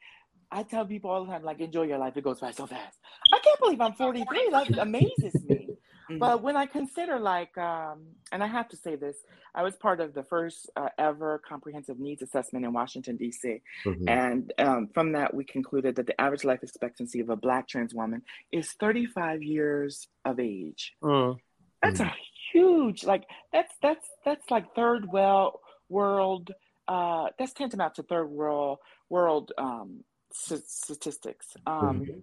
[0.50, 2.16] I tell people all the time, like enjoy your life.
[2.16, 2.98] It goes by so fast.
[3.32, 4.48] I can't believe I'm 43.
[4.50, 5.65] Like it amazes me.
[6.10, 6.18] Mhm.
[6.20, 9.16] But when I consider like, um, and I have to say this,
[9.54, 13.60] I was part of the first uh, ever comprehensive needs assessment in Washington D.C.
[13.84, 14.08] Mhm.
[14.08, 17.94] And um, from that, we concluded that the average life expectancy of a Black trans
[17.94, 20.94] woman is 35 years of age.
[21.02, 21.38] Mm.
[21.82, 22.12] That's a
[22.52, 26.52] huge, like that's that's that's like third well world.
[26.88, 31.56] Uh, that's tantamount to third world world um, s- statistics.
[31.66, 32.22] Um, Mhm.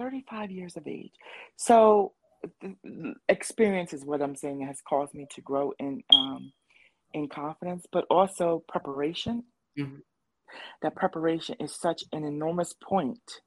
[0.00, 1.12] 35 years of age.
[1.56, 2.14] So
[3.28, 6.52] experience is what I'm saying has caused me to grow in um,
[7.12, 9.44] in confidence, but also preparation.
[9.78, 10.02] Mhm.
[10.82, 13.42] That preparation is such an enormous point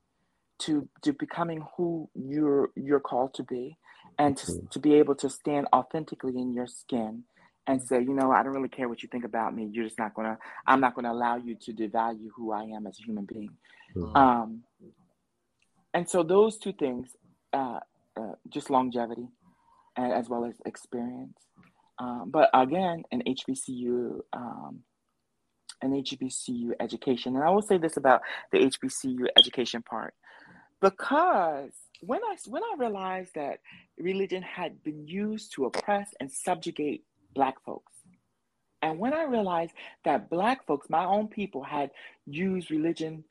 [0.60, 3.78] to to becoming who you're you're called to be,
[4.20, 4.70] and to, Mhm.
[4.72, 7.26] to be able to stand authentically in your skin
[7.68, 9.66] and say, you know, I don't really care what you think about me.
[9.72, 10.38] You're just not gonna.
[10.68, 13.58] I'm not gonna allow you to devalue who I am as a human being.
[13.96, 14.16] Mhm.
[14.16, 14.64] Um,
[15.94, 17.16] and so those two things,
[17.54, 17.80] uh,
[18.20, 19.28] uh, just longevity,
[19.98, 21.38] a- as well as experience.
[22.00, 24.84] Um, but again, an HBCU, um,
[25.82, 30.14] an HBCU education, and I will say this about the HBCU education part,
[30.82, 33.60] because when I when I realized that
[33.98, 37.04] religion had been used to oppress and subjugate
[37.34, 37.94] Black folks.
[38.82, 39.72] And when I realized
[40.04, 41.92] that Black folks, my own people, had
[42.26, 43.24] used religion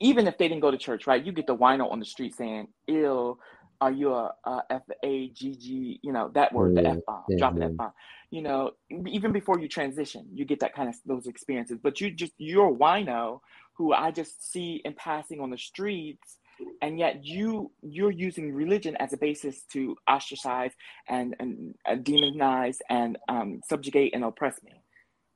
[0.00, 1.24] even if they didn't go to church, right?
[1.24, 3.38] You get the wino on the street saying, "Ill,
[3.80, 6.90] are you a, a F A G G?" You know that word, the Mhm.
[6.90, 7.38] F bomb, Mhm.
[7.38, 7.92] drop an F bomb.
[8.30, 8.72] You know,
[9.06, 11.78] even before you transition, you get that kind of those experiences.
[11.82, 13.40] But you just you're a wino
[13.76, 16.38] who I just see in passing on the streets,
[16.82, 20.72] and yet you you're using religion as a basis to ostracize
[21.08, 24.82] and and uh, demonize and um, subjugate and oppress me.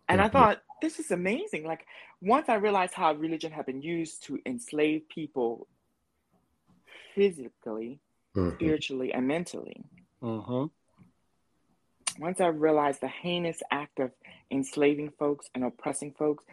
[0.08, 0.32] And I Mhm.
[0.32, 1.64] thought, this is amazing.
[1.64, 1.86] Like,
[2.20, 5.66] once I realized how religion had been used to enslave people
[7.14, 8.00] physically,
[8.34, 8.54] Mhm.
[8.56, 9.82] spiritually, and mentally,
[10.20, 10.66] hmm
[12.18, 14.12] once I realized the heinous act of
[14.50, 16.44] enslaving folks and oppressing folks,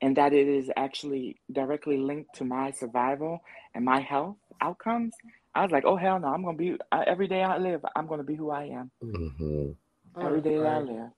[0.00, 3.44] and that it is actually directly linked to my survival
[3.74, 5.14] and my health outcomes,
[5.54, 7.84] I was like, oh, hell no, I'm going to be, I, every day I live,
[7.94, 8.90] I'm going to be who I am.
[9.02, 9.76] Mhm.
[10.16, 11.10] Oh, Every that I live.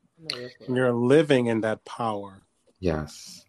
[0.68, 2.42] You're living in that power.
[2.80, 3.44] Yes.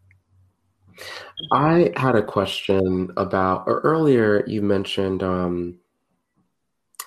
[1.52, 5.80] I had a question about, or earlier you mentioned, um,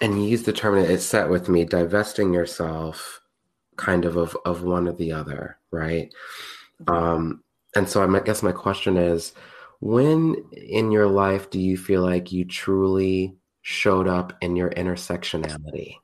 [0.00, 3.20] and you used the term that it set with me, divesting yourself
[3.76, 6.12] kind of of, of one or the other, right?
[6.86, 7.42] Um,
[7.74, 9.32] and so I guess my question is,
[9.80, 15.96] when in your life do you feel like you truly showed up in your intersectionality?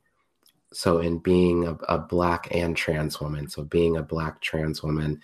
[0.77, 5.23] So in being a, a black and trans woman, so being a black trans woman,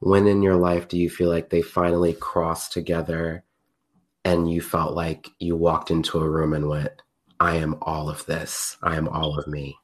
[0.00, 3.42] when in your life do you feel like they finally crossed together
[4.26, 6.92] and you felt like you walked into a room and went,
[7.40, 8.76] I am all of this.
[8.82, 9.78] I am all of me.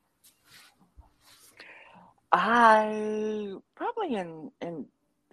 [2.31, 4.85] I probably in in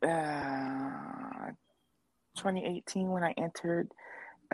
[0.01, 1.51] uh,
[2.37, 3.91] 2018 when I entered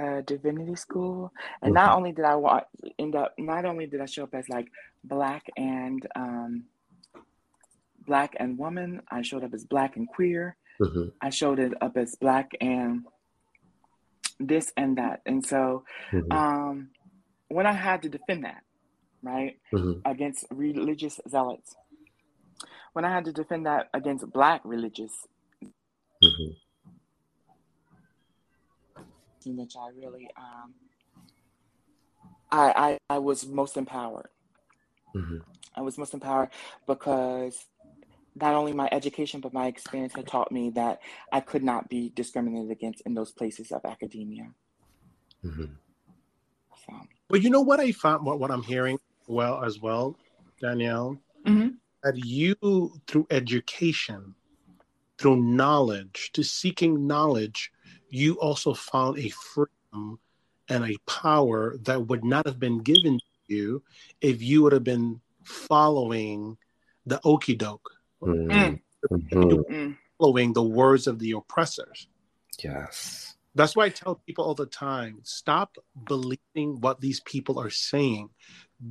[0.02, 1.32] uh, divinity school,
[1.62, 2.64] and not only did I wa-
[2.98, 4.68] end up, not only did I show up as like
[5.04, 6.52] black and um,
[8.06, 9.02] black and woman.
[9.12, 10.56] I showed up as black and queer.
[10.82, 11.12] Mhm.
[11.22, 13.06] I showed it up as black and
[14.40, 15.22] this and that.
[15.26, 16.32] And so Mhm.
[16.32, 16.90] um,
[17.50, 18.64] when I had to defend that,
[19.22, 20.02] right, Mhm.
[20.06, 21.76] against religious zealots,
[22.94, 25.28] when I had to defend that against black religious,
[29.46, 30.74] In which I really, um,
[32.52, 34.30] I, I, I was most empowered.
[35.16, 35.42] Mhm.
[35.76, 36.50] I was most empowered
[36.88, 37.66] because
[38.36, 41.00] not only my education, but my experience had taught me that
[41.32, 44.54] I could not be discriminated against in those places of academia.
[45.44, 45.78] Mhm.
[46.86, 46.94] So,
[47.30, 50.18] But you know what I found, what, what I'm hearing well as well,
[50.60, 51.78] Danielle, Mhm.
[52.04, 54.36] that you, through education,
[55.18, 57.72] through knowledge, to seeking knowledge,
[58.10, 60.20] you also found a freedom
[60.70, 63.84] and a power that would not have been given to you
[64.22, 66.58] if you would have been following
[67.06, 67.92] the okey doke,
[68.22, 68.82] Mhm.
[69.10, 69.66] Mhm.
[69.70, 72.08] mm, following the words of the oppressors.
[72.64, 73.36] Yes.
[73.56, 78.30] That's why I tell people all the time stop believing what these people are saying.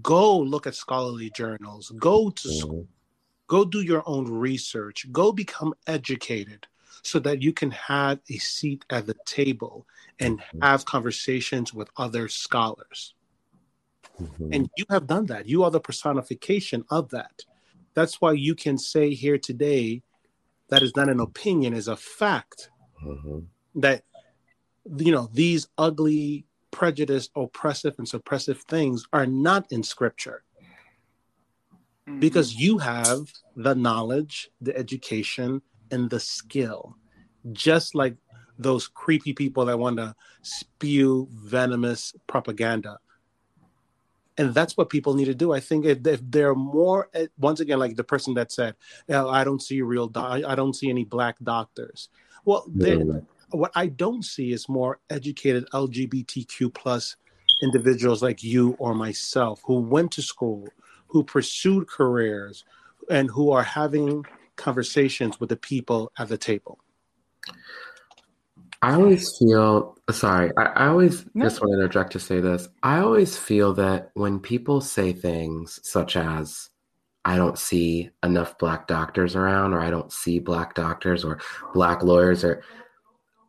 [0.03, 2.89] Go look at scholarly journals, go to school, Mhm.
[3.47, 6.67] go do your own research, go become educated
[7.03, 9.87] so that you can have a seat at the table
[10.19, 10.63] and Mhm.
[10.63, 13.15] have conversations with other scholars.
[14.21, 14.49] Mhm.
[14.53, 15.49] And you have done that.
[15.49, 17.45] You are the personification of that.
[17.95, 20.03] That's why you can say here today
[20.69, 22.71] that is not an opinion, is a fact
[23.03, 23.47] Mhm.
[23.75, 24.05] that
[24.97, 30.45] you know these ugly prejudiced oppressive and suppressive things are not in scripture
[32.07, 32.21] mm.
[32.21, 36.97] because you have the knowledge the education and the skill.
[37.53, 38.17] Just like
[38.59, 42.99] those creepy people that want to spew venomous propaganda.
[44.37, 45.53] And that's what people need to do.
[45.53, 48.77] I think if, if they're more eh, once again like the person that said
[49.09, 52.09] yeah, i don't see real do- i don't see any black doctors.
[52.45, 53.25] Well Mhm.
[53.51, 57.17] what I don't see is more educated LGBTQ plus
[57.63, 60.69] individuals like you or myself who went to school,
[61.07, 62.65] who pursued careers,
[63.11, 64.25] and who are having
[64.59, 66.79] conversations with the people at the table.
[68.83, 70.53] I always feel sorry.
[70.57, 71.47] I, I always No.
[71.47, 72.69] just want to interject to say this.
[72.83, 76.69] I always feel that when people say things such as,
[77.25, 81.41] I don't see enough black doctors around, or I don't see black doctors or
[81.75, 82.63] black lawyers, or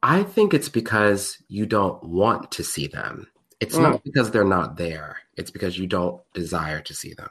[0.01, 3.27] I think it's because you don't want to see them.
[3.59, 3.81] It's Mm.
[3.81, 7.29] not because they're not there, it's because you don't desire to see them.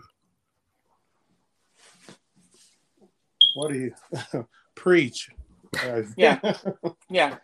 [3.54, 5.30] What do you preach?
[5.82, 6.40] Uh, Yeah.
[7.10, 7.36] Yeah.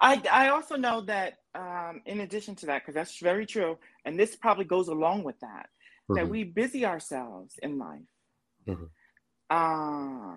[0.00, 4.18] I, I also know that um, in addition to that, because that's very true, and
[4.18, 5.68] this probably goes along with that,
[6.14, 6.30] that Mhm.
[6.30, 8.08] we busy ourselves in life.
[8.66, 8.88] Mhm.
[9.50, 10.36] Uh,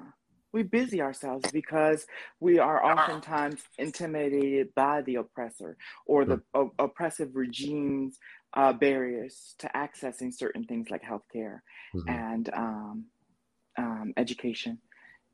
[0.51, 2.05] we busy ourselves because
[2.39, 8.17] we are oftentimes intimidated by the oppressor or the o- oppressive regime's
[8.53, 11.61] uh, barriers to accessing certain things like healthcare
[11.93, 12.03] Mhm.
[12.07, 13.05] and um,
[13.77, 14.79] um, education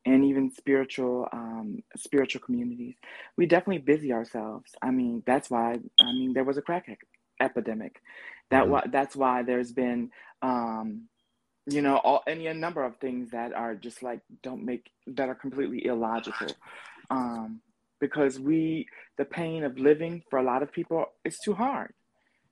[0.05, 2.95] and even spiritual um, spiritual communities.
[3.37, 4.71] We definitely busy ourselves.
[4.81, 6.87] I mean, that's why I mean there was a crack
[7.39, 8.01] epidemic.
[8.49, 8.69] That Mhm.
[8.69, 11.07] why that's why there's been um,
[11.65, 15.29] you know all any a number of things that are just like don't make that
[15.29, 16.47] are completely illogical.
[17.09, 17.61] Um,
[17.99, 21.93] because we the pain of living for a lot of people is too hard.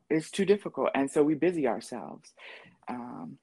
[0.10, 2.34] It's too difficult, and so we busy ourselves.
[2.88, 3.38] Um,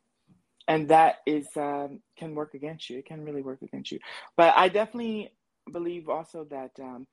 [0.69, 2.99] and that is um, can work against you.
[2.99, 3.99] It can really work against you.
[4.37, 5.33] But I definitely
[5.73, 7.07] believe also that um,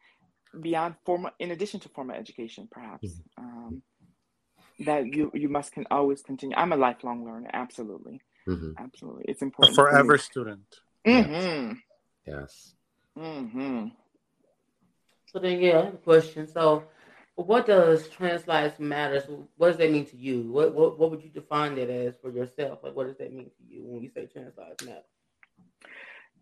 [0.61, 3.81] beyond formal, in addition to formal education, perhaps um,
[4.79, 6.55] that you you must can always continue.
[6.55, 7.49] I'm a lifelong learner.
[7.53, 8.73] Absolutely, Mhm.
[8.77, 9.25] absolutely.
[9.27, 9.75] It's important.
[9.75, 9.91] for me.
[9.91, 10.79] forever student.
[11.07, 11.73] Mm-hmm.
[12.27, 12.75] Yes.
[13.17, 13.87] Mm-hmm.
[15.27, 16.47] So then, yeah, I have a question.
[16.47, 16.83] So,
[17.35, 19.23] what does trans lives matters?
[19.57, 20.51] What does that mean to you?
[20.51, 22.79] What what what would you define that as for yourself?
[22.83, 25.01] Like, what does that mean to you when you say trans lives matter?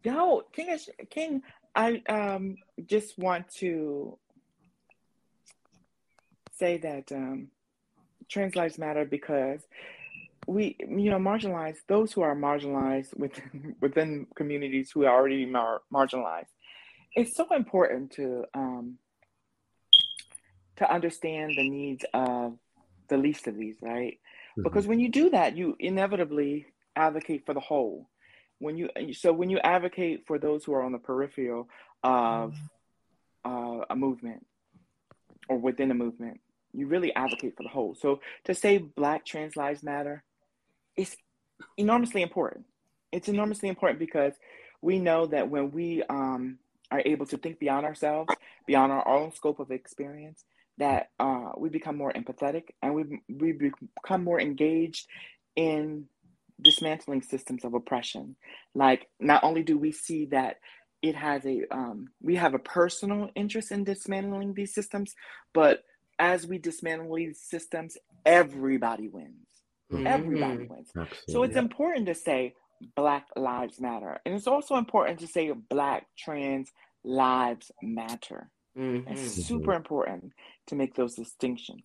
[0.03, 0.77] Yo, King,
[1.09, 1.41] King,
[1.75, 4.19] I um just want to
[6.55, 7.47] say that um,
[8.29, 9.61] trans lives matter because
[10.47, 15.81] we, you know, marginalized those who are marginalized within within communities who are already mar-
[15.91, 16.51] marginalized.
[17.15, 18.97] It's so important to um,
[20.83, 22.57] to understand the needs of
[23.07, 24.19] the least of these, right?
[24.57, 24.63] Mhm.
[24.63, 28.09] Because when you do that, you inevitably advocate for the whole.
[28.59, 31.69] When you so when you advocate for those who are on the peripheral
[32.03, 32.55] of
[33.45, 34.45] uh, a movement
[35.49, 36.39] or within a movement,
[36.71, 37.93] you really advocate for the whole.
[37.95, 40.23] So to say Black trans lives matter
[40.95, 41.17] is
[41.77, 42.65] enormously important.
[43.11, 44.33] It's enormously important because
[44.81, 46.59] we know that when we um,
[46.89, 48.33] are able to think beyond ourselves,
[48.65, 50.45] beyond our own scope of experience,
[50.77, 55.07] that uh, we become more empathetic and we, we become more engaged
[55.55, 56.05] in
[56.61, 58.35] dismantling systems of oppression.
[58.73, 60.57] Like, not only do we see that
[61.01, 65.13] it has a, um, we have a personal interest in dismantling these systems,
[65.53, 65.83] but
[66.17, 69.47] as we dismantle these systems, everybody wins.
[69.91, 70.07] Mm-hmm.
[70.07, 70.91] Everybody wins.
[70.95, 71.33] Absolutely.
[71.33, 72.53] So it's important to say
[72.95, 74.19] Black Lives Matter.
[74.25, 76.71] And it's also important to say Black trans
[77.03, 78.49] lives matter.
[78.77, 79.11] Mm-hmm.
[79.11, 80.33] It's super important
[80.67, 81.83] to make those distinctions.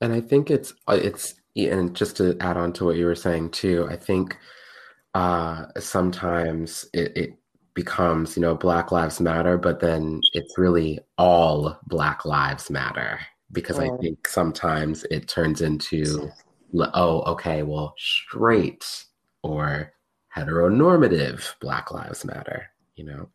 [0.00, 3.16] And I think it's uh, it's and just to add on to what you were
[3.16, 4.36] saying too, I think
[5.14, 7.38] uh, sometimes it, it
[7.74, 13.18] becomes you know Black Lives Matter, but then it's really all Black Lives Matter
[13.50, 16.30] because I think sometimes it turns into
[16.76, 18.84] oh okay well straight
[19.42, 19.92] or
[20.36, 23.28] heteronormative Black Lives Matter, you know.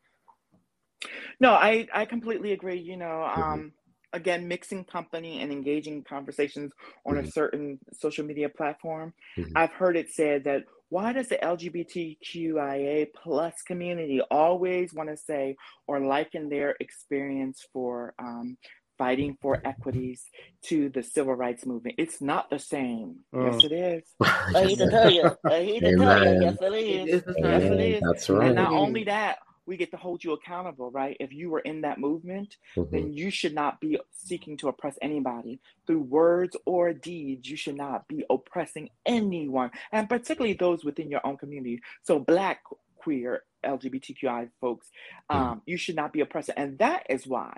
[1.39, 2.79] No, I I completely agree.
[2.79, 3.41] You know, mm-hmm.
[3.41, 3.71] um,
[4.13, 6.71] again, mixing company and engaging conversations
[7.05, 7.25] on mm-hmm.
[7.25, 9.13] a certain social media platform.
[9.37, 9.57] Mm-hmm.
[9.57, 15.55] I've heard it said that why does the LGBTQIA plus community always want to say
[15.87, 18.57] or liken their experience for um,
[18.97, 20.23] fighting for equities
[20.65, 21.95] to the civil rights movement.
[21.97, 23.17] It's not the same.
[23.33, 23.45] Oh.
[23.45, 24.03] Yes, it is.
[24.21, 25.37] I hate to tell you.
[25.45, 26.41] I hate to tell you.
[26.41, 27.23] Yes, it is.
[27.37, 28.01] Yes, it is.
[28.05, 28.47] That's right.
[28.47, 31.17] And not only that, we get to hold you accountable, right?
[31.19, 32.93] If you were in that movement, mm-hmm.
[32.93, 37.49] then you should not be seeking to oppress anybody through words or deeds.
[37.49, 41.81] You should not be oppressing anyone, and particularly those within your own community.
[42.03, 42.61] So, Black,
[42.97, 44.89] queer, LGBTQI folks,
[45.31, 45.41] mm-hmm.
[45.41, 46.55] um, you should not be oppressing.
[46.57, 47.53] And that is why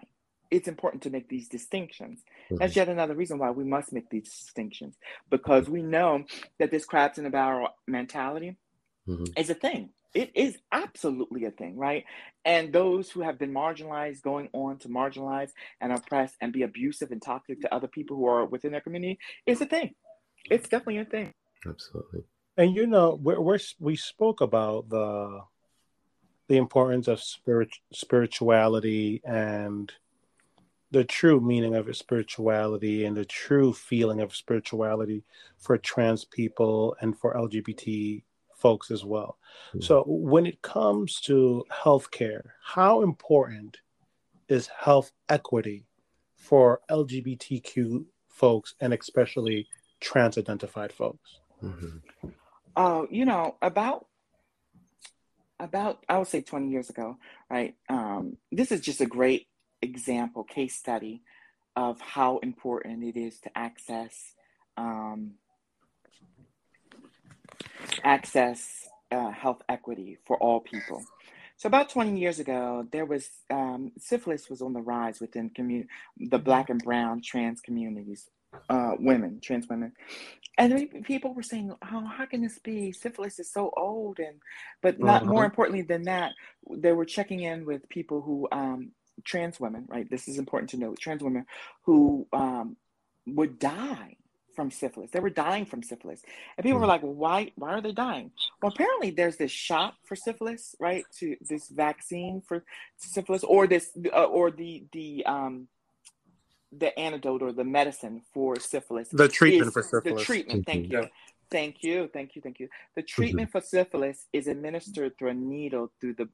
[0.52, 2.20] it's important to make these distinctions.
[2.46, 2.58] Mm-hmm.
[2.58, 4.96] That's yet another reason why we must make these distinctions
[5.30, 6.26] because we know
[6.60, 8.58] that this crabs in the barrel mentality
[9.08, 9.26] mm-hmm.
[9.38, 12.06] is a thing it is absolutely a thing, right?
[12.46, 15.52] And those who have been marginalized going on to marginalize
[15.82, 19.20] and oppress and be abusive and toxic to other people who are within their community
[19.46, 19.94] is a thing.
[20.50, 21.34] It's definitely a thing.
[21.68, 22.24] Absolutely.
[22.58, 25.42] And you know, we're, we're we spoke about the
[26.48, 29.92] the importance of spirit spirituality and
[30.92, 35.24] the true meaning of spirituality and the true feeling of spirituality
[35.58, 38.24] for trans people and for LGBT
[38.66, 39.38] folks as well.
[39.70, 39.82] Mm-hmm.
[39.82, 43.78] So when it comes to healthcare, how important
[44.48, 45.86] is health equity
[46.36, 49.68] for LGBTQ folks and especially
[50.00, 51.42] trans identified folks?
[51.64, 52.30] Mm-hmm.
[52.76, 54.08] Uh, you know, about
[55.60, 57.18] about I would say 20 years ago,
[57.52, 57.76] right?
[57.88, 59.46] Um, this is just a great
[59.84, 61.22] example, case study
[61.76, 64.34] of how important it is to access
[64.76, 65.36] um,
[68.06, 71.04] access uh, health equity for all people.
[71.58, 75.90] So about 20 years ago, there was um, syphilis was on the rise within community,
[76.18, 78.30] the Black and Brown trans communities,
[78.70, 79.94] uh, women, trans women,
[80.58, 82.92] and people were saying, "Oh, how can this be?
[82.92, 84.40] Syphilis is so old," and
[84.82, 85.32] but not uh-huh.
[85.32, 86.34] more importantly than that,
[86.70, 88.92] they were checking in with people who um,
[89.24, 90.10] trans women, right?
[90.10, 91.00] This is important to note.
[91.00, 91.46] Trans women
[91.84, 92.76] who um,
[93.28, 94.18] would die
[94.56, 95.12] from syphilis.
[95.12, 96.22] They were dying from syphilis.
[96.58, 96.90] And people were hmm.
[96.90, 98.32] like, well, why why are they dying?
[98.62, 101.06] Well, apparently there's this shot for syphilis, right?
[101.20, 102.64] To this vaccine for
[102.98, 105.68] syphilis or this uh, or the the um
[106.78, 109.10] the antidote or the medicine for syphilis.
[109.10, 110.22] The treatment for syphilis.
[110.22, 111.08] The treatment, thank you.
[111.52, 112.68] Thank you, thank you, thank you.
[112.96, 113.22] The mm-hmm.
[113.22, 113.60] treatment mm-hmm.
[113.60, 116.28] for syphilis is administered through a needle through the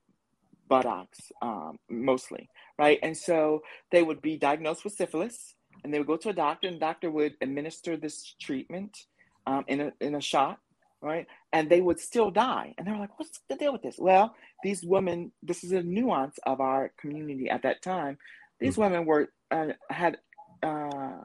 [0.67, 2.49] buttocks, um, mostly,
[2.79, 2.97] right?
[3.03, 3.61] And so
[3.91, 6.79] they would be diagnosed with syphilis and they would go to a doctor, and the
[6.79, 9.05] doctor would administer this treatment
[9.47, 10.59] um, in a in a shot,
[11.01, 11.27] right?
[11.51, 12.73] And they would still die.
[12.77, 15.83] And they were like, "What's the deal with this?" Well, these women, this is a
[15.83, 18.17] nuance of our community at that time.
[18.59, 18.81] These mm-hmm.
[18.81, 20.17] women were uh, had
[20.61, 21.17] uh,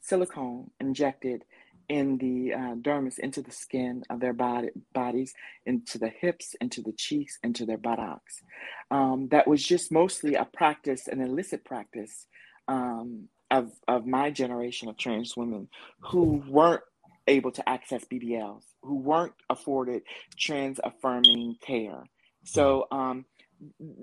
[0.00, 1.44] silicone injected
[1.88, 5.34] in the uh, dermis into the skin of their body, bodies,
[5.66, 8.42] into the hips, into the cheeks, into their buttocks.
[8.90, 12.26] Um, that was just mostly a practice, an illicit practice
[12.68, 15.68] um, of of my generation of trans women
[16.00, 16.82] who weren't
[17.26, 20.02] able to access BBLs, who weren't afforded
[20.38, 22.04] trans affirming care.
[22.44, 23.24] So um,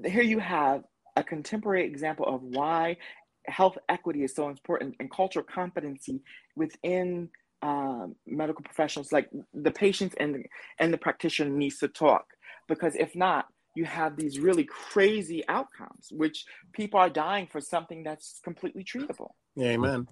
[0.06, 0.84] here you have
[1.16, 2.98] a contemporary example of why
[3.46, 6.22] health equity is so important and cultural competency
[6.56, 7.30] within
[7.62, 9.12] um, medical professionals.
[9.12, 10.44] Like the patients and the,
[10.80, 12.26] and the practitioner needs to talk
[12.68, 18.04] because if not, you have these really crazy outcomes, which people are dying for something
[18.04, 19.32] that's completely treatable.
[19.60, 20.08] Amen.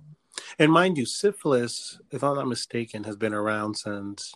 [0.57, 4.33] And mind you, syphilis, if I'm not mistaken, has been around since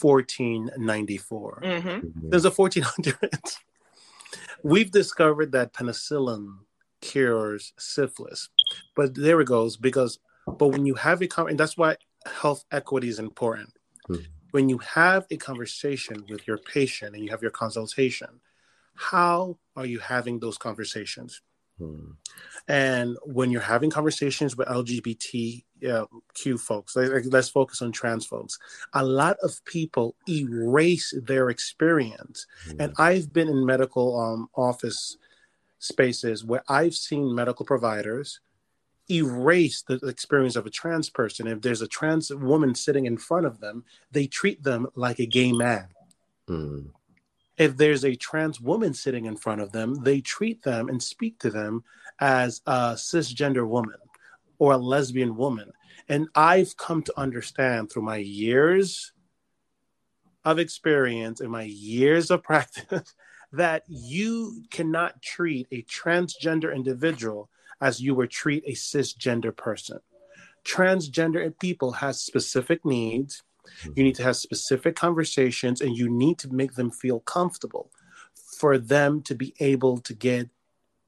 [0.00, 1.62] 1494.
[1.64, 1.88] Mm-hmm.
[1.88, 2.30] Mhm.
[2.30, 3.56] There's a 1400s.
[4.62, 6.58] We've discovered that penicillin
[7.00, 8.50] cures syphilis,
[8.94, 10.18] but there it goes because.
[10.46, 13.72] But when you have a con- and that's why health equity is important.
[14.08, 14.26] Mhm.
[14.50, 18.40] When you have a conversation with your patient and you have your consultation,
[18.94, 21.42] how are you having those conversations?
[21.80, 22.16] Mhm.
[22.66, 28.58] And when you're having conversations with LGBTQ folks, like, let's focus on trans folks.
[28.94, 32.46] A lot of people erase their experience,
[32.78, 35.16] and I've been in medical um, office
[35.78, 38.40] spaces where I've seen medical providers
[39.10, 41.46] erase the experience of a trans person.
[41.46, 45.26] If there's a trans woman sitting in front of them, they treat them like a
[45.26, 45.88] gay man
[46.48, 46.92] Mhm.
[47.58, 51.38] if there's a trans woman sitting in front of them, they treat them and speak
[51.40, 51.84] to them
[52.20, 53.98] as a cisgender woman
[54.58, 55.72] or a lesbian woman.
[56.08, 59.12] And I've come to understand through my years
[60.44, 63.14] of experience and my years of practice
[63.52, 67.50] that you cannot treat a transgender individual
[67.80, 69.98] as you would treat a cisgender person.
[70.64, 73.42] Transgender people has specific needs
[73.94, 77.90] you need to have specific conversations and you need to make them feel comfortable
[78.58, 80.48] for them to be able to get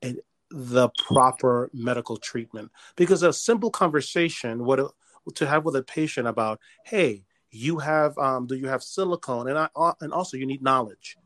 [0.05, 0.17] a,
[0.51, 2.71] the proper medical treatment.
[2.97, 4.93] Because a simple conversation, what
[5.35, 9.49] to have with a patient about, hey, you have, um, do you have silicone?
[9.49, 11.17] And I, uh, and also you need knowledge.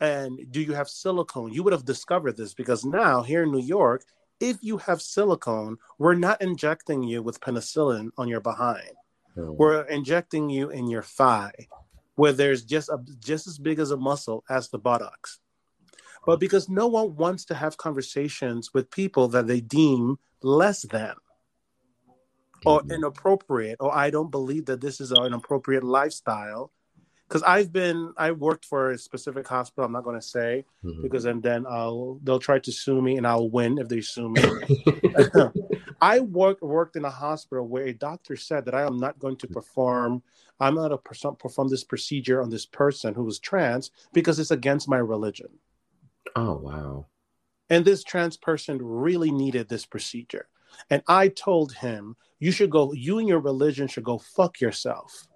[0.00, 1.52] And do you have silicone?
[1.52, 4.04] You would have discovered this because now here in New York,
[4.40, 8.92] if you have silicone, we're not injecting you with penicillin on your behind
[9.36, 9.56] Mhm.
[9.56, 11.68] we're injecting you in your thigh
[12.16, 15.38] where there's just a, just as big as a muscle as the buttocks
[16.26, 21.14] but because no one wants to have conversations with people that they deem less than
[22.66, 22.96] or Mhm.
[22.96, 26.72] inappropriate or i don't believe that this is an appropriate lifestyle
[27.28, 31.02] because i've been i worked for a specific hospital i'm not going to say Mhm.
[31.02, 34.28] because and then i'll they'll try to sue me and i'll win if they sue
[34.30, 34.42] me
[36.00, 39.36] I worked worked in a hospital where a doctor said that I am not going
[39.38, 40.22] to perform.
[40.60, 44.52] I'm not a person perform this procedure on this person who was trans because it's
[44.52, 45.48] against my religion.
[46.36, 47.06] oh wow.
[47.68, 50.48] And this trans person really needed this procedure.
[50.88, 52.92] And I told him, you should go.
[52.92, 55.26] You and your religion should go fuck yourself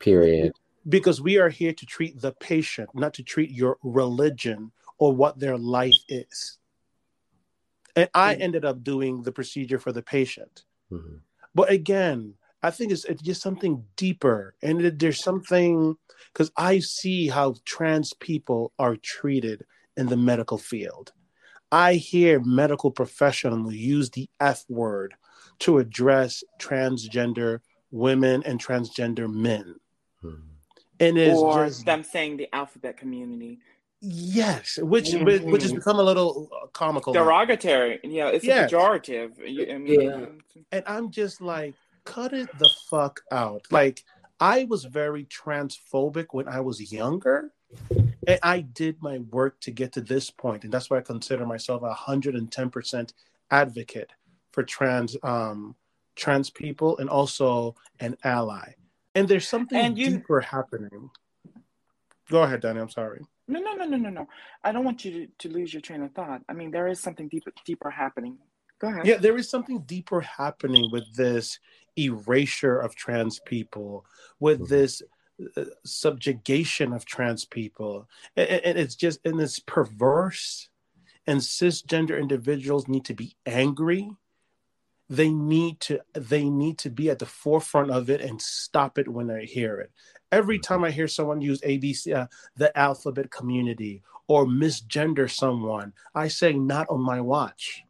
[0.00, 0.52] Period.
[0.88, 5.38] Because we are here to treat the patient, not to treat your religion or what
[5.38, 6.58] their life is.
[7.94, 10.64] And I ended up doing the procedure for the patient.
[10.90, 11.20] Mhm.
[11.54, 14.54] But again, I think it's, it's just something deeper.
[14.62, 15.96] And it, there's something,
[16.32, 19.66] because I see how trans people are treated
[19.96, 21.12] in the medical field.
[21.70, 25.14] I hear medical professionals use the F word
[25.60, 27.60] to address transgender
[27.90, 29.76] women and transgender men.
[30.22, 30.51] Mhm.
[31.00, 33.58] And it's or just, them saying the alphabet community.
[34.00, 35.50] yes, which, Mhm.
[35.50, 37.14] which has become a little uh, comical.
[37.14, 37.22] now.
[37.24, 38.00] Derogatory.
[38.02, 38.70] Yeah, it's Yes.
[38.70, 39.38] a pejorative.
[39.40, 40.26] I mean, Yeah.
[40.72, 41.74] and I'm just like,
[42.04, 43.64] cut it the fuck out.
[43.70, 44.04] Like,
[44.40, 47.52] I was very transphobic when I was younger,
[48.26, 51.46] and I did my work to get to this point, and that's why I consider
[51.46, 53.14] myself a hundred and ten percent
[53.52, 54.10] advocate
[54.50, 55.76] for trans um
[56.16, 58.74] trans people and also an ally.
[59.14, 61.10] And there's something And you- deeper happening.
[62.30, 62.80] Go ahead, Danny.
[62.80, 63.20] I'm sorry.
[63.48, 64.28] No, no, no, no, no, no.
[64.64, 66.42] I don't want you to, to lose your train of thought.
[66.48, 68.38] I mean, there is something deeper, deeper happening.
[68.78, 69.06] Go ahead.
[69.06, 71.58] Yeah, there is something deeper happening with this
[71.96, 74.06] erasure of trans people,
[74.40, 74.68] with Mhm.
[74.68, 75.02] this
[75.56, 78.08] uh, subjugation of trans people.
[78.36, 80.68] And, and it's just, and it's perverse.
[81.26, 84.10] And cisgender individuals need to be angry.
[85.12, 89.06] They need to, they need to be at the forefront of it and stop it
[89.06, 89.90] when they hear it.
[90.30, 96.28] Every time I hear someone use ABC, uh, the alphabet community, or misgender someone, I
[96.28, 97.84] say, not on my watch.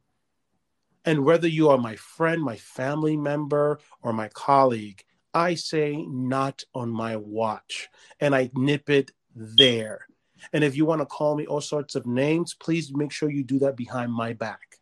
[1.05, 6.65] And whether you are my friend, my family member, or my colleague, I say not
[6.75, 7.89] on my watch.
[8.19, 10.09] And I nip it there.
[10.53, 13.45] And if you want to call me all sorts of names, please make sure you
[13.45, 14.81] do that behind my back.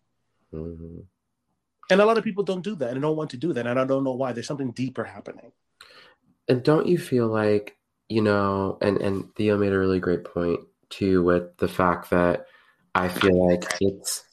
[0.55, 1.05] Mhm.
[1.91, 3.66] And a lot of people don't do that and don't want to do that.
[3.66, 4.32] And I don't know why.
[4.32, 5.53] There's something deeper happening.
[6.49, 7.76] And don't you feel like,
[8.09, 12.47] you know, and, and Theo made a really great point too with the fact that
[12.95, 14.24] I feel like it's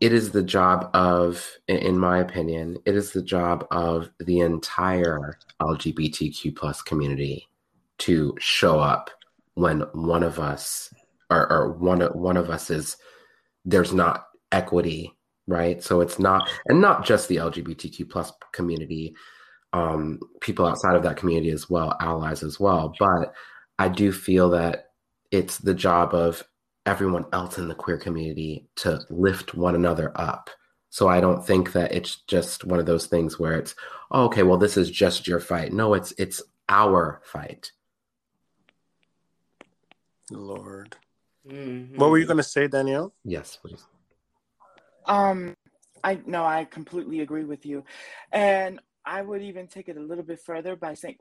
[0.00, 5.38] it is the job of, in- my opinion, it is the job of the entire
[5.60, 7.48] LGBTQ plus community
[7.98, 9.10] to show up
[9.54, 10.92] when one of us
[11.30, 12.96] or, or one one of us is
[13.64, 15.12] there's not equity,
[15.46, 15.82] right?
[15.82, 19.14] So it's not and not just the LGBTQ plus community,
[19.72, 22.94] um, people outside of that community as well, allies as well.
[22.98, 23.34] But
[23.78, 24.90] I do feel that
[25.30, 26.42] it's the job of
[26.84, 30.50] everyone else in the queer community to lift one another up.
[30.90, 33.74] So I don't think that it's just one of those things where it's,
[34.10, 35.72] oh, okay, well, this is just your fight.
[35.72, 37.72] No, it's it's our fight.
[40.30, 40.96] Lord.
[41.48, 41.96] Mhm.
[41.96, 43.14] What were you going to say, Danielle?
[43.24, 43.84] Yes, please.
[45.06, 45.54] Um,
[46.04, 47.84] I no, I completely agree with you,
[48.32, 51.16] and I would even take it a little bit further by saying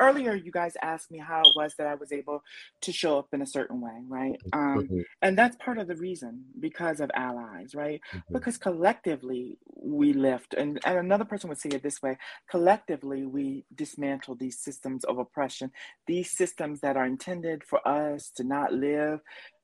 [0.00, 2.42] earlier you guys asked me how it was that I was able
[2.82, 4.36] to show up in a certain way, right?
[4.52, 8.00] Um, Mhm, and that's part of the reason because of allies, right?
[8.12, 12.18] mhm, Because collectively we lift, and, and another person would say it this way:
[12.50, 15.70] collectively we dismantle these systems of oppression,
[16.06, 19.20] these systems that are intended for us to not live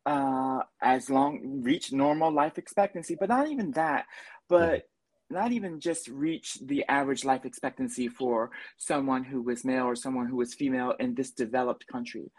[0.06, 4.06] uh, as long, reach normal life expectancy, but not even that,
[4.48, 4.88] but
[5.28, 10.26] not even just reach the average life expectancy for someone who was male or someone
[10.26, 12.30] who was female in this developed country,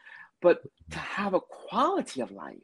[0.41, 2.57] but to have a quality of life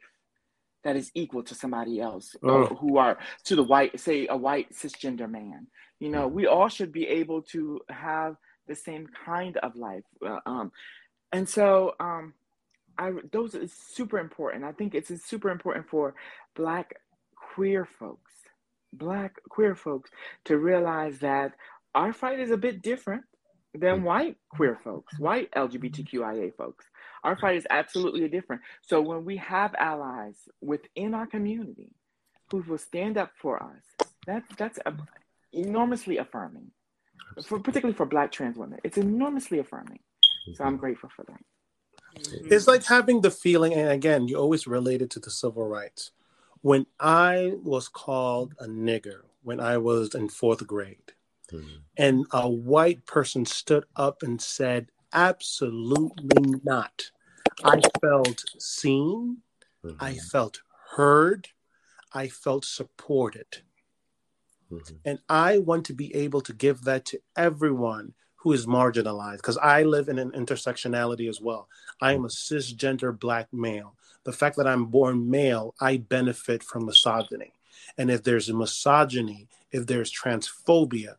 [0.84, 2.66] that is equal to somebody else Oh.
[2.66, 5.66] who are to the white, say a white cisgender man.
[5.98, 8.36] You know, we all should be able to have
[8.66, 10.04] the same kind of life.
[10.24, 10.72] Uh, um,
[11.32, 12.34] and so, um,
[12.98, 14.64] I those is super important.
[14.64, 16.14] I think it's super important for
[16.54, 16.94] Black
[17.34, 18.32] queer folks,
[18.92, 20.10] Black queer folks,
[20.44, 21.52] to realize that
[21.94, 23.24] our fight is a bit different
[23.74, 24.02] than mm.
[24.02, 26.86] white queer folks, white LGBTQIA folks.
[27.24, 28.62] Our fight is absolutely different.
[28.82, 31.92] So when we have allies within our community
[32.50, 34.92] who will stand up for us, that that's a,
[35.52, 36.70] enormously affirming,
[37.46, 38.78] for particularly for Black trans women.
[38.84, 40.00] It's enormously affirming.
[40.54, 40.80] So I'm mm-hmm.
[40.80, 41.40] grateful for that.
[42.18, 42.52] Mhm.
[42.52, 46.12] It's like having the feeling, and again, you always relate it to the civil rights.
[46.62, 51.14] When I was called a nigger when I was in fourth grade,
[51.52, 57.10] mhm, and a white person stood up and said, Absolutely not.
[57.64, 59.42] I felt seen,
[59.84, 60.60] mhm, I felt
[60.90, 61.48] heard,
[62.12, 63.62] I felt supported.
[64.70, 69.38] mhm, And I want to be able to give that to everyone who is marginalized
[69.38, 71.68] because I live in an intersectionality as well.
[72.00, 73.94] I am a cisgender black male.
[74.24, 77.52] The fact that I'm born male, I benefit from misogyny.
[77.96, 81.16] And if there's misogyny, if there's transphobia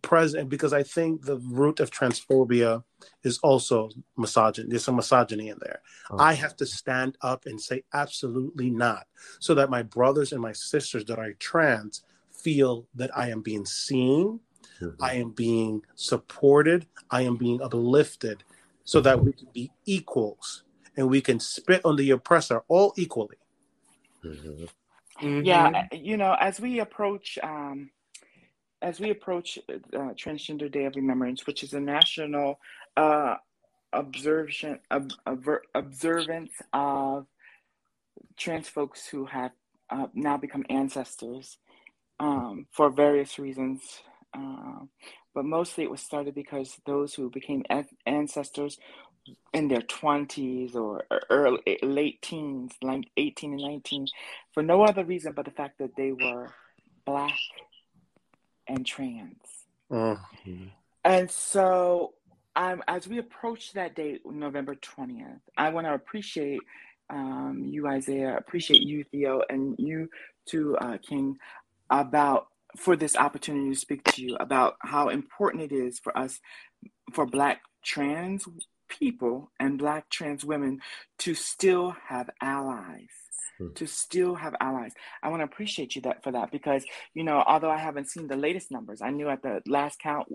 [0.00, 2.84] present, because I think the root of transphobia
[3.22, 4.68] is also misogyny.
[4.68, 5.82] There's some misogyny in there.
[6.10, 9.06] Oh, I have to stand up and say absolutely not,
[9.40, 13.66] so that my brothers and my sisters that are trans feel that I am being
[13.66, 14.40] seen,
[15.00, 18.44] I am being supported, I am being uplifted,
[18.84, 20.64] so that we can be equals
[20.96, 23.36] and we can spit on the oppressor all equally.
[24.24, 24.68] mhm,
[25.20, 25.44] Mhm.
[25.44, 27.90] Yeah, you know, as we approach, um,
[28.80, 32.58] as we approach uh, Transgender Day of Remembrance, which is a national
[32.96, 33.36] uh,
[33.92, 37.26] observation ob- obver- observance of
[38.36, 39.52] trans folks who have
[39.90, 41.58] uh, now become ancestors
[42.18, 43.82] um, for various reasons.
[44.34, 44.88] Um,
[45.34, 48.78] but mostly it was started because those who became an- ancestors
[49.52, 54.06] in their 20s or early late teens like 18 and 19
[54.52, 56.52] for no other reason but the fact that they were
[57.04, 57.38] black
[58.66, 59.36] and trans
[59.90, 60.18] Mm.
[60.46, 60.70] mhm,
[61.04, 62.14] and so
[62.56, 66.62] um, as we approach that date november 20th i want to appreciate
[67.10, 70.08] um, you isaiah appreciate you theo and you
[70.46, 71.36] too uh, king
[71.90, 76.40] about for this opportunity to speak to you about how important it is for us
[77.12, 78.46] for black trans
[78.88, 80.78] people and black trans women
[81.18, 83.08] to still have allies
[83.60, 83.74] Mhm.
[83.74, 84.92] to still have allies
[85.22, 88.26] i want to appreciate you that for that because you know although i haven't seen
[88.28, 90.26] the latest numbers i knew at the last count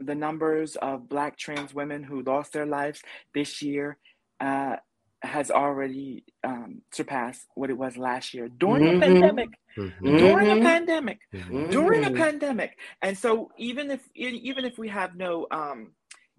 [0.00, 3.02] the numbers of black trans women who lost their lives
[3.34, 3.96] this year
[4.40, 4.76] uh,
[5.22, 8.96] has already um, surpassed what it was last year during Mhm.
[8.96, 10.62] a pandemic mhm, during a Mhm.
[10.62, 12.16] pandemic mhm, during a Mhm.
[12.16, 15.92] pandemic and so even if even if we have no um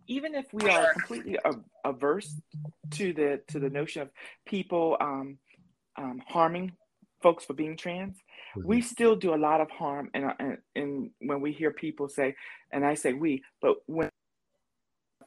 [0.07, 2.41] even if we are completely a- averse
[2.91, 4.09] to the to the notion of
[4.45, 5.37] people um,
[5.97, 6.71] um harming
[7.21, 8.17] folks for being trans
[8.63, 12.35] we still do a lot of harm and and, and when we hear people say
[12.71, 14.09] and i say we but when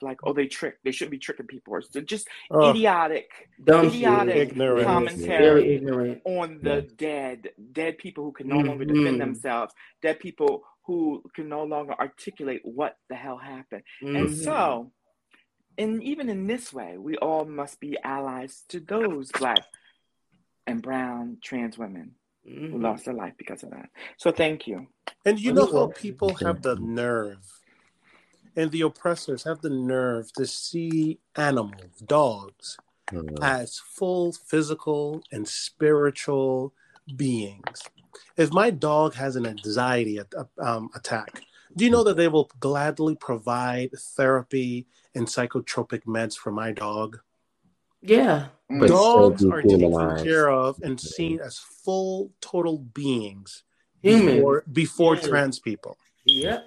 [0.03, 3.29] like oh they trick they shouldn't be tricking people or so just Oh, idiotic
[3.69, 4.51] idiotic.
[4.51, 4.87] Ignorant.
[4.87, 6.23] commentary Very ignorant.
[6.25, 6.95] on the Yeah.
[6.97, 9.19] dead, dead people who can no longer defend Mhm.
[9.19, 13.83] themselves, dead people who can no longer articulate what the hell happened.
[14.01, 14.45] And Mhm.
[14.45, 14.93] so,
[15.79, 19.65] and even in this way, we all must be allies to those black
[20.67, 22.83] and brown trans women who Mhm.
[22.83, 23.91] lost their life because of that.
[24.17, 24.89] So thank you.
[25.25, 27.45] And you know how people have the nerve
[28.57, 32.77] And the oppressors have the nerve to see animals, dogs,
[33.13, 33.39] Mm.
[33.43, 36.73] as full physical and spiritual
[37.17, 37.83] beings.
[38.37, 41.43] If my dog has an anxiety at- um, attack,
[41.77, 47.19] do you know that they will gladly provide therapy and psychotropic meds for my dog?
[48.01, 48.49] Yeah.
[48.69, 50.25] But Dogs still are taken dehumanized.
[50.25, 53.65] care of and seen as full, total beings
[54.03, 54.37] Human.
[54.37, 55.27] before, before Yes.
[55.27, 55.99] trans people.
[56.25, 56.65] Yep.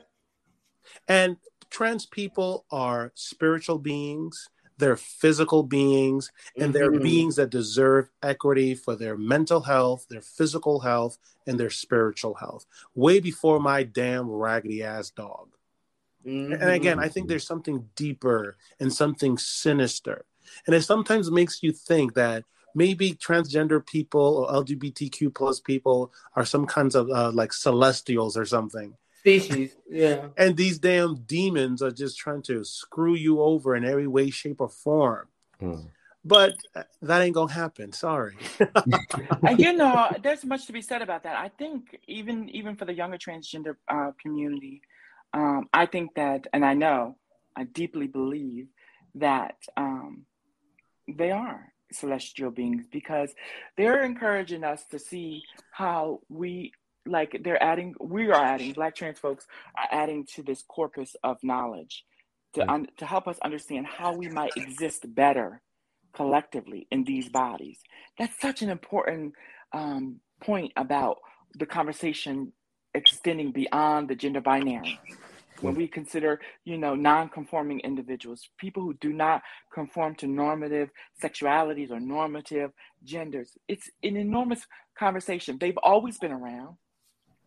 [1.07, 1.37] And
[1.73, 4.47] trans people are spiritual beings,
[4.77, 7.03] they're physical beings, and they're Mhm.
[7.03, 11.17] beings that deserve equity for their mental health, their physical health,
[11.47, 12.65] and their spiritual health,
[12.95, 15.49] way before my damn raggedy ass dog.
[16.25, 16.61] Mhm.
[16.61, 20.25] And again, I think there's something deeper and something sinister.
[20.67, 22.45] And it sometimes makes you think that
[22.75, 28.45] maybe transgender people or LGBTQ plus people are some kinds of uh, like celestials or
[28.45, 28.95] something.
[29.23, 29.75] Species.
[29.89, 30.27] Yeah.
[30.37, 34.59] And these damn demons are just trying to screw you over in every way, shape,
[34.59, 35.27] or form.
[35.61, 35.87] Mm.
[36.25, 37.91] But uh, that ain't gonna happen.
[37.91, 38.35] Sorry.
[39.47, 41.35] And you know, there's much to be said about that.
[41.37, 44.81] I think even even for the younger transgender uh, community,
[45.33, 47.17] um, I think that, and I know,
[47.55, 48.67] I deeply believe
[49.15, 50.25] that um,
[51.07, 53.33] they are celestial beings because
[53.77, 56.71] they're encouraging us to see how we
[57.05, 59.45] like they're adding we are adding black trans folks
[59.77, 62.05] are adding to this corpus of knowledge
[62.53, 65.61] to un, to help us understand how we might exist better
[66.13, 67.79] collectively in these bodies.
[68.17, 69.33] That's such an important
[69.73, 71.17] um, point about
[71.55, 72.53] the conversation
[72.93, 74.99] extending beyond the gender binary.
[75.61, 79.41] When we consider you know non-conforming individuals people who do not
[79.73, 80.89] conform to normative
[81.23, 82.71] sexualities or normative
[83.05, 84.65] genders it's an enormous
[84.97, 85.57] conversation.
[85.57, 86.75] They've always been around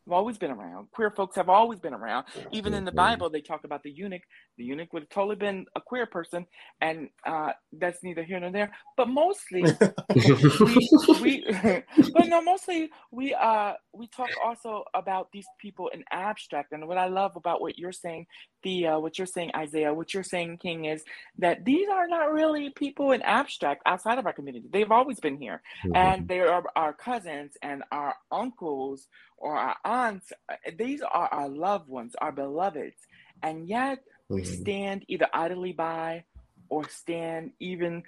[0.07, 0.91] have always been around.
[0.93, 2.27] Queer folks have always been around.
[2.53, 2.97] Even in the.
[2.97, 4.23] Bible, they talk about the eunuch.
[4.57, 6.47] The eunuch would have totally been a queer person,
[6.81, 8.73] and uh, that's neither here nor there.
[8.97, 9.63] But mostly,
[10.15, 11.45] we, we
[12.15, 16.73] but no, mostly we uh we talk also about these people in abstract.
[16.73, 18.27] And what I love about what you're saying,
[18.67, 21.05] Theo, what you're saying, Isaiah, what you're saying, King, is
[21.39, 24.69] that these are not really people in abstract outside of our community.
[24.73, 25.63] They've always been here
[25.95, 29.09] and they are our cousins and our uncles
[29.39, 30.33] or our aunts.
[30.79, 32.99] These are our loved ones, our beloveds,
[33.43, 34.01] and yet
[34.31, 34.47] we Mhm.
[34.63, 36.27] stand either idly by
[36.71, 38.05] or stand even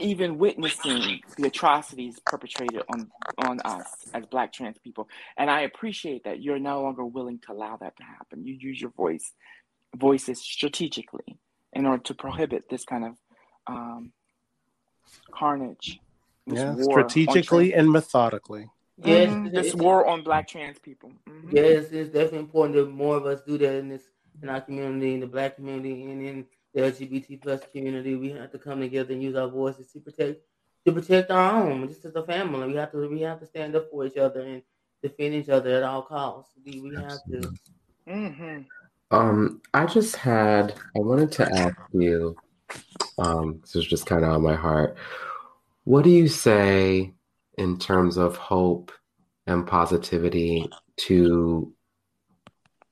[0.00, 5.08] even witnessing the atrocities perpetrated on on us as black trans people
[5.38, 8.80] and i appreciate that you're no longer willing to allow that to happen you use
[8.80, 9.32] your voice
[9.96, 11.38] voices strategically
[11.72, 13.14] in order to prohibit this kind of
[13.66, 14.12] um,
[15.32, 16.00] carnage
[16.46, 18.70] yeah, strategically and methodically.
[18.98, 21.52] Yes, Mhm, it- this it- war on black trans people Mhm.
[21.52, 24.04] Yes, it's definitely important that more of us do that in this
[24.42, 28.14] in our community, in the black community, and in the LGBT plus community.
[28.16, 30.42] We have to come together and use our voices to protect
[30.84, 32.66] to protect our own, just as a family.
[32.68, 34.62] We have to we have to stand up for each other and
[35.02, 36.52] defend each other at all costs.
[36.64, 37.52] We, we have to.
[38.06, 38.66] Mhm.
[39.10, 42.36] Um, I just had, I wanted to ask you,
[43.18, 44.96] um, this is just kind of on my heart.
[45.84, 47.12] What do you say
[47.58, 48.90] in terms of hope
[49.46, 51.72] and positivity to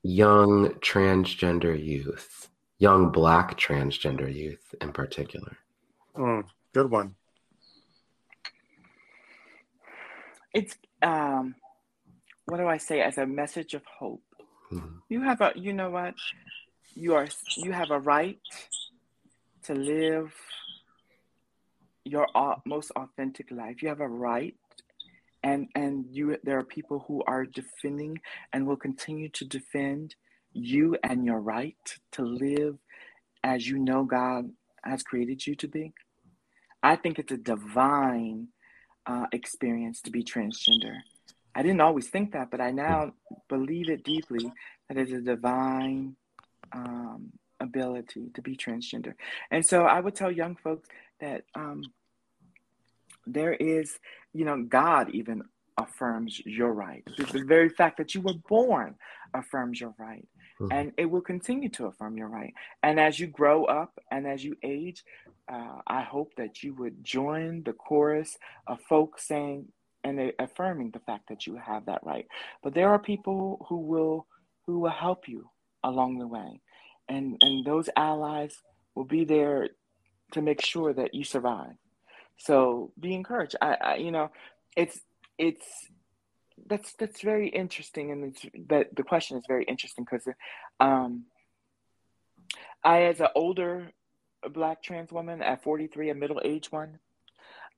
[0.03, 5.57] young transgender youth, young Black transgender youth in particular?
[6.15, 7.15] Mm, good one.
[10.53, 11.55] it's um
[12.45, 14.23] what do i say as a message of hope
[14.73, 15.01] Mhm.
[15.09, 16.15] you have a you know what?
[16.95, 18.39] You are you have a right
[19.63, 20.33] to live
[22.05, 22.27] your
[22.65, 23.81] most authentic life.
[23.81, 24.55] You have a right
[25.43, 28.19] and and you there are people who are defending
[28.51, 30.15] and will continue to defend
[30.53, 31.77] you and your right
[32.11, 32.77] to live
[33.43, 34.49] as you know god
[34.83, 35.93] has created you to be.
[36.83, 38.49] I think it's a divine
[39.05, 40.97] uh, experience to be transgender
[41.55, 43.11] i didn't always think that but i now
[43.49, 44.51] believe it deeply
[44.87, 46.15] that it's a divine
[46.71, 49.13] um, ability to be transgender.
[49.51, 50.89] And so i would tell young folks
[51.19, 51.81] that um,
[53.25, 53.99] there is
[54.33, 55.43] you know god even
[55.79, 57.03] affirms your right.
[57.17, 58.93] The, very fact that you were born
[59.33, 60.27] affirms your right
[60.59, 60.71] Mhm.
[60.71, 62.53] and it will continue to affirm your right.
[62.83, 65.03] And as you grow up and as you age
[65.49, 68.37] uh, i hope that you would join the chorus
[68.67, 69.67] of folks saying
[70.03, 72.27] and affirming the fact that you have that right.
[72.61, 74.27] But there are people who will
[74.65, 75.49] who will help you
[75.83, 76.61] along the way.
[77.09, 78.55] And and those allies
[78.95, 79.69] will be there
[80.31, 81.75] to make sure that you survive.
[82.37, 83.55] So be encouraged.
[83.61, 84.31] I, I you know
[84.75, 84.99] it's
[85.37, 85.65] it's
[86.67, 88.11] that's that's very interesting.
[88.11, 88.35] And
[88.69, 90.27] that the question is very interesting because
[90.79, 91.25] um
[92.83, 93.91] I, as an older
[94.51, 96.99] black trans woman at 43, a middle aged one.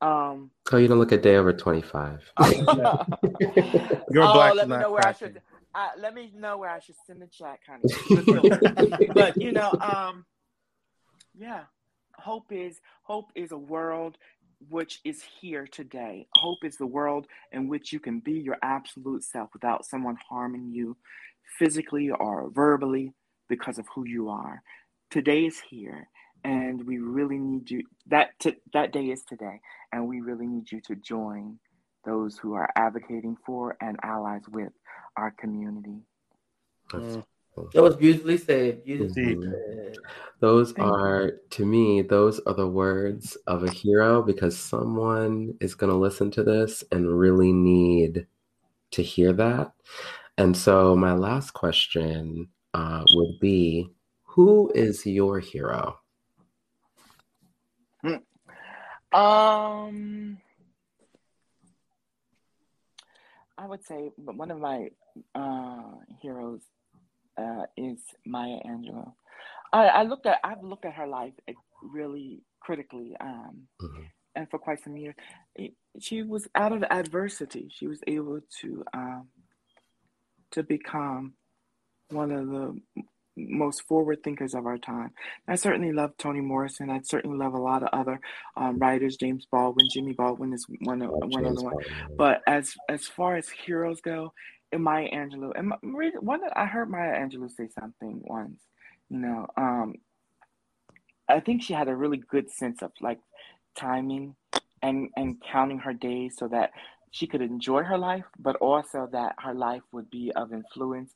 [0.01, 2.31] Um, Oh, you don't look a day over 25.
[2.39, 5.27] You're oh, black, let me know where cracking.
[5.27, 5.41] I should.
[5.75, 9.13] Uh, let me know where I should send the chat, kind of.
[9.13, 10.25] but you know, um,
[11.37, 11.63] yeah,
[12.17, 14.17] hope is hope is a world
[14.69, 16.27] which is here today.
[16.35, 20.71] Hope is the world in which you can be your absolute self without someone harming
[20.71, 20.97] you
[21.59, 23.13] physically or verbally
[23.49, 24.63] because of who you are.
[25.11, 26.07] Today is here,
[26.45, 27.83] and we really need you.
[28.07, 29.59] That t- that day is today,
[29.91, 31.57] and we really need you to join
[32.05, 34.71] those who are advocating for and allies with
[35.17, 36.03] our community.
[36.91, 37.23] Mm.
[37.73, 38.83] That was beautifully said.
[38.83, 39.49] Beautifully Indeed.
[39.49, 39.95] said.
[40.39, 40.93] Those Thank you.
[40.93, 45.97] are, to me, those are the words of a hero because someone is going to
[45.97, 48.27] listen to this and really need
[48.91, 49.71] to hear that.
[50.37, 53.89] And so, my last question uh, would be
[54.23, 55.97] Who is your hero?
[59.15, 60.37] Um,
[63.57, 64.89] I would say one of my
[65.33, 66.61] uh, heroes
[67.37, 69.13] uh, is Maya Angelou.
[69.71, 74.05] I, I looked at I've looked at her life uh, really critically, um, Mhm.
[74.35, 75.15] and for quite some years,
[75.55, 77.69] It- she was out of adversity.
[77.69, 79.29] She was able to um,
[80.51, 81.35] to become
[82.09, 82.81] one of the
[83.37, 85.11] most forward thinkers of our time.
[85.47, 86.89] I certainly love Toni Morrison.
[86.89, 88.19] I certainly love a lot of other
[88.55, 89.17] um, writers.
[89.17, 91.75] James Baldwin, Jimmy Baldwin is one of Love one of the one.
[92.17, 94.33] But as as far as heroes go,
[94.71, 98.61] and Maya Angelou, and my- one that I heard Maya Angelou say something once.
[99.09, 99.95] You know, um,
[101.29, 103.19] I think she had a really good sense of like
[103.75, 104.35] timing
[104.81, 106.71] and and counting her days so that
[107.11, 111.13] she could enjoy her life, but also that her life would be of influence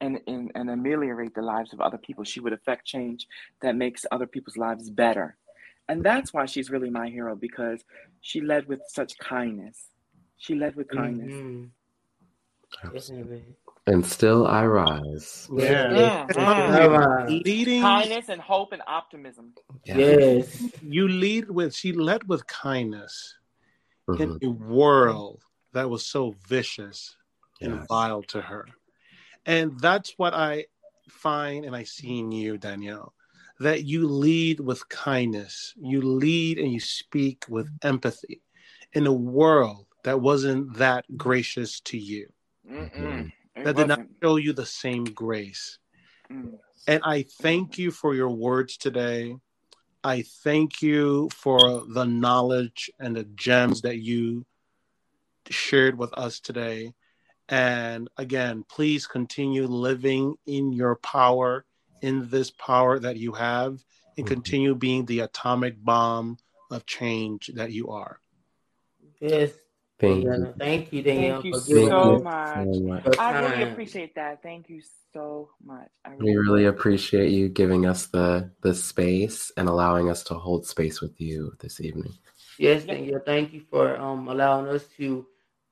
[0.00, 2.24] and, and, and ameliorate the lives of other people.
[2.24, 3.26] She would affect change
[3.62, 5.36] that makes other people's lives better.
[5.88, 7.84] And that's why she's really my hero because
[8.20, 9.86] she led with such kindness.
[10.38, 11.32] She led with kindness.
[11.32, 11.70] Mhm.
[13.86, 15.48] And still I rise.
[15.52, 16.26] Yeah.
[16.36, 17.44] All mm.
[17.44, 19.52] Leading, Kindness and hope and optimism.
[19.84, 20.62] Yes.
[20.80, 23.36] you lead with, she led with kindness
[24.08, 24.44] in Mhm.
[24.44, 25.42] a world
[25.72, 27.16] that was so vicious
[27.60, 28.66] and vile to her.
[29.50, 30.66] And that's what I
[31.08, 33.14] find and I see in you, Danielle,
[33.58, 35.74] that you lead with kindness.
[35.76, 38.42] You lead and you speak with empathy
[38.92, 42.28] in a world that wasn't that gracious to you,
[42.70, 43.32] Mm-mm.
[43.56, 44.16] That did not wasn't.
[44.22, 45.78] show you the same grace.
[46.30, 46.52] Mm.
[46.86, 49.34] And I thank you for your words today.
[50.04, 54.46] I thank you for the knowledge and the gems that you
[55.48, 56.94] shared with us today.
[57.50, 61.66] And again, please continue living in your power,
[62.00, 63.82] in this power that you have,
[64.16, 64.28] and Mhm.
[64.28, 66.38] continue being the atomic bomb
[66.70, 68.20] of change that you are.
[69.20, 69.52] Yes.
[69.98, 70.54] Thank Yeah, you.
[70.58, 72.54] Thank you, Danielle, Thank you Thank so you much.
[72.54, 73.18] so much.
[73.18, 74.42] I really appreciate that.
[74.42, 74.80] Thank you
[75.12, 75.90] so much.
[76.04, 80.66] I We really appreciate you giving us the the space and allowing us to hold
[80.66, 82.14] space with you this evening.
[82.56, 82.94] Yes, Yeah.
[82.94, 83.20] Danielle.
[83.26, 85.26] Thank you for um allowing us to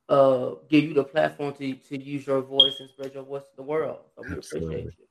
[0.09, 3.55] uh give you the platform to to use your voice and spread your voice to
[3.55, 3.99] the world.
[4.15, 4.75] So we Absolutely.
[4.75, 5.05] appreciate you.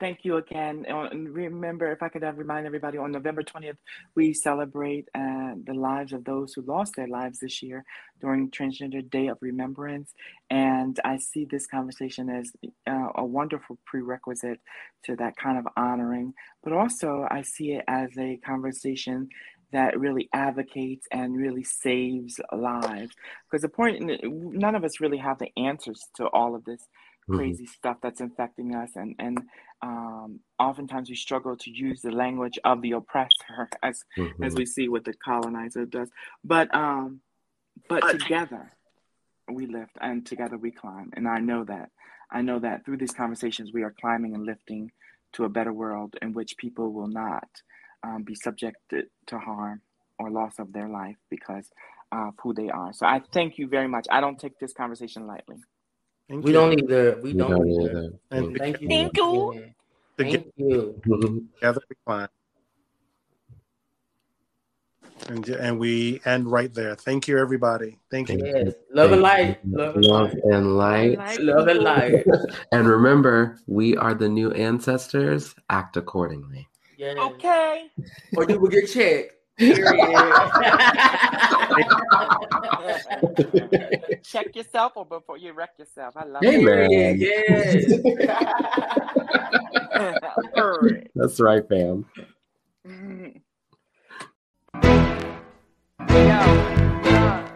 [0.00, 0.86] Thank you again.
[0.86, 3.78] And remember, if I could remind everybody, on November 20th,
[4.14, 7.84] we celebrate uh, the lives of those who lost their lives this year
[8.20, 10.12] during Transgender Day of Remembrance.
[10.50, 12.52] And I see this conversation as
[12.88, 14.60] uh, a wonderful prerequisite
[15.06, 16.32] to that kind of honoring.
[16.62, 19.28] But also, I see it as a conversation
[19.72, 23.14] that really advocates and really saves lives.
[23.50, 26.86] Because the point, none of us really have the answers to all of this
[27.28, 27.36] Mhm.
[27.36, 29.42] crazy stuff that's infecting us and and
[29.82, 34.02] um, oftentimes we struggle to use the language of the oppressor as
[34.42, 34.58] as Mhm.
[34.58, 36.10] we see what the colonizer does
[36.42, 37.20] but um
[37.88, 38.72] but together
[39.52, 41.90] we lift and together we climb and i know that
[42.32, 44.90] i know that through these conversations we are climbing and lifting
[45.34, 47.48] to a better world in which people will not
[48.04, 49.80] um, be subjected to harm
[50.18, 51.70] or loss of their life because
[52.12, 55.26] of who they are so i thank you very much i don't take this conversation
[55.26, 55.56] lightly
[56.28, 56.54] Thank We you.
[56.54, 57.20] don't either.
[57.22, 57.90] We We don't don't either.
[57.90, 58.10] either.
[58.30, 58.88] And Thank you.
[58.88, 59.50] Thank you.
[59.50, 59.74] again.
[60.18, 61.00] Together, Thank you.
[61.60, 62.28] together we climb.
[65.28, 66.94] And, and we end right there.
[66.96, 67.98] Thank you, everybody.
[68.10, 68.40] Thank you.
[68.44, 68.74] Yes.
[68.92, 69.58] Love and light.
[69.66, 71.18] Love and Love and light.
[71.18, 72.24] Light Love and light.
[72.72, 75.54] And remember, we are the new ancestors.
[75.70, 76.68] Act accordingly.
[76.98, 77.16] Yes.
[77.16, 77.86] okay
[78.36, 79.32] Or you will get checked.
[84.24, 86.16] Check yourself or before you wreck yourself.
[86.16, 86.64] I love Hey, it.
[86.64, 87.16] man.
[87.18, 87.84] Yes.
[90.54, 91.08] Period.
[91.14, 92.04] That's right, fam.
[96.10, 96.16] Yo,
[97.04, 97.48] uh,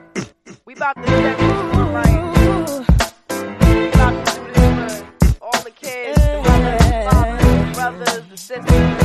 [0.65, 2.23] we about to set this one right.
[3.61, 5.07] We about to do this for
[5.41, 9.02] all the kids, the mothers, the fathers, the brothers, the sisters.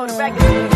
[0.00, 0.69] Know, the regular.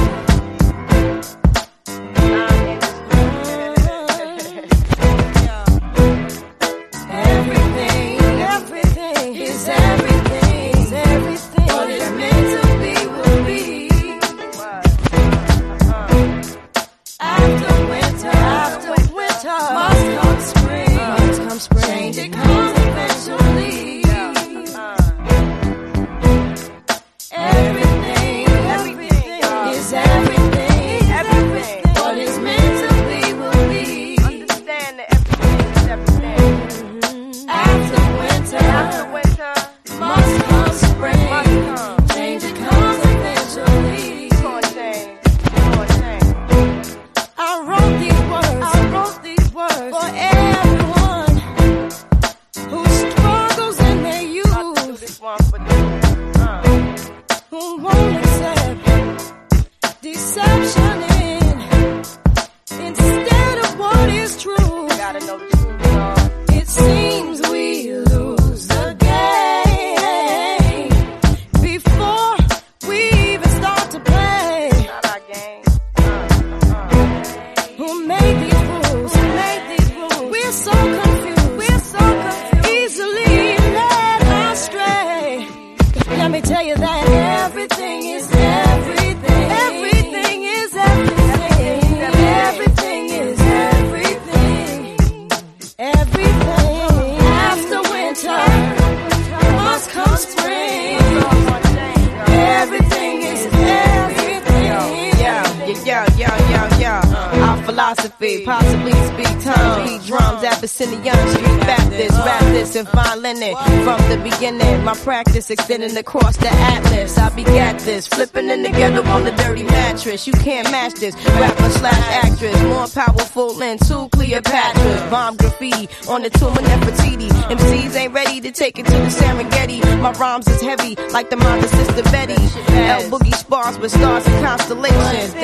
[115.35, 117.19] Practice extending across the atlas.
[117.19, 120.29] I begat this, flipping in the ghetto on the dirty mattress.
[120.29, 125.11] You can't match this, rapper slash actress, more powerful than two Cleopatras.
[125.11, 127.29] Bomb graffiti on the tomb of Nefertiti.
[127.51, 129.81] MCs ain't ready to take it to the Serengeti.
[130.01, 132.35] My rhymes is heavy, like the mother sister Betty.
[132.35, 135.35] L Boogie spars with stars and constellations.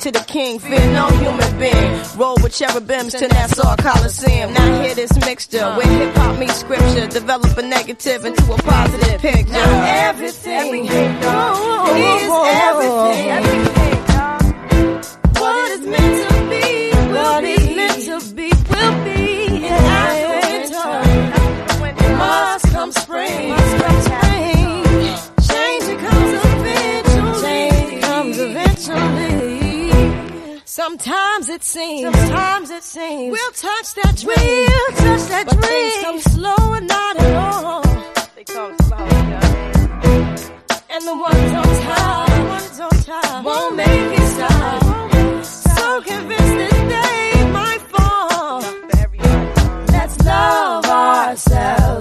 [0.00, 2.02] To the king, fear no human being.
[2.16, 4.52] Roll with cherubims to Nassau Coliseum.
[4.54, 7.06] Now hear this mixture where hip hop meets scripture.
[7.06, 9.54] Develop a negative into a positive picture.
[9.54, 10.88] Everything,
[11.22, 12.30] oh, is
[13.12, 13.64] everything.
[13.64, 13.79] What
[31.02, 35.70] Sometimes it seems, sometimes it seems, we'll touch that dream, we'll touch that but dream.
[35.70, 37.82] Things come slow and not at all.
[38.36, 39.46] They come slow, yeah.
[40.90, 44.82] And the ones on top, the ones on top won't make it stop.
[45.46, 48.60] So convinced that they might fall.
[49.88, 51.99] Let's love ourselves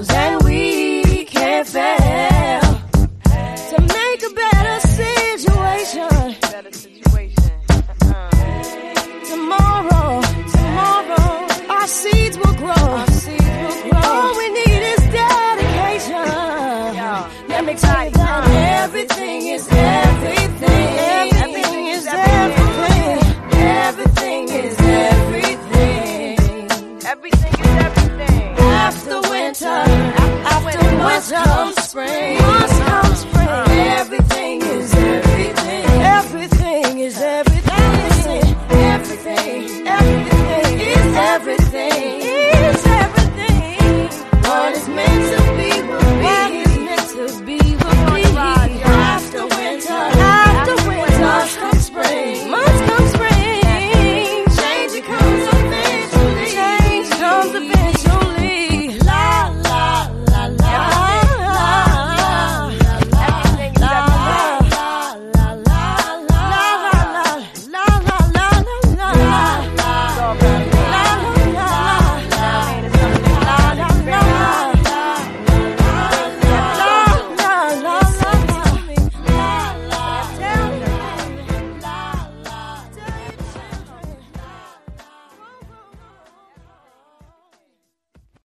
[31.32, 32.49] comes spring.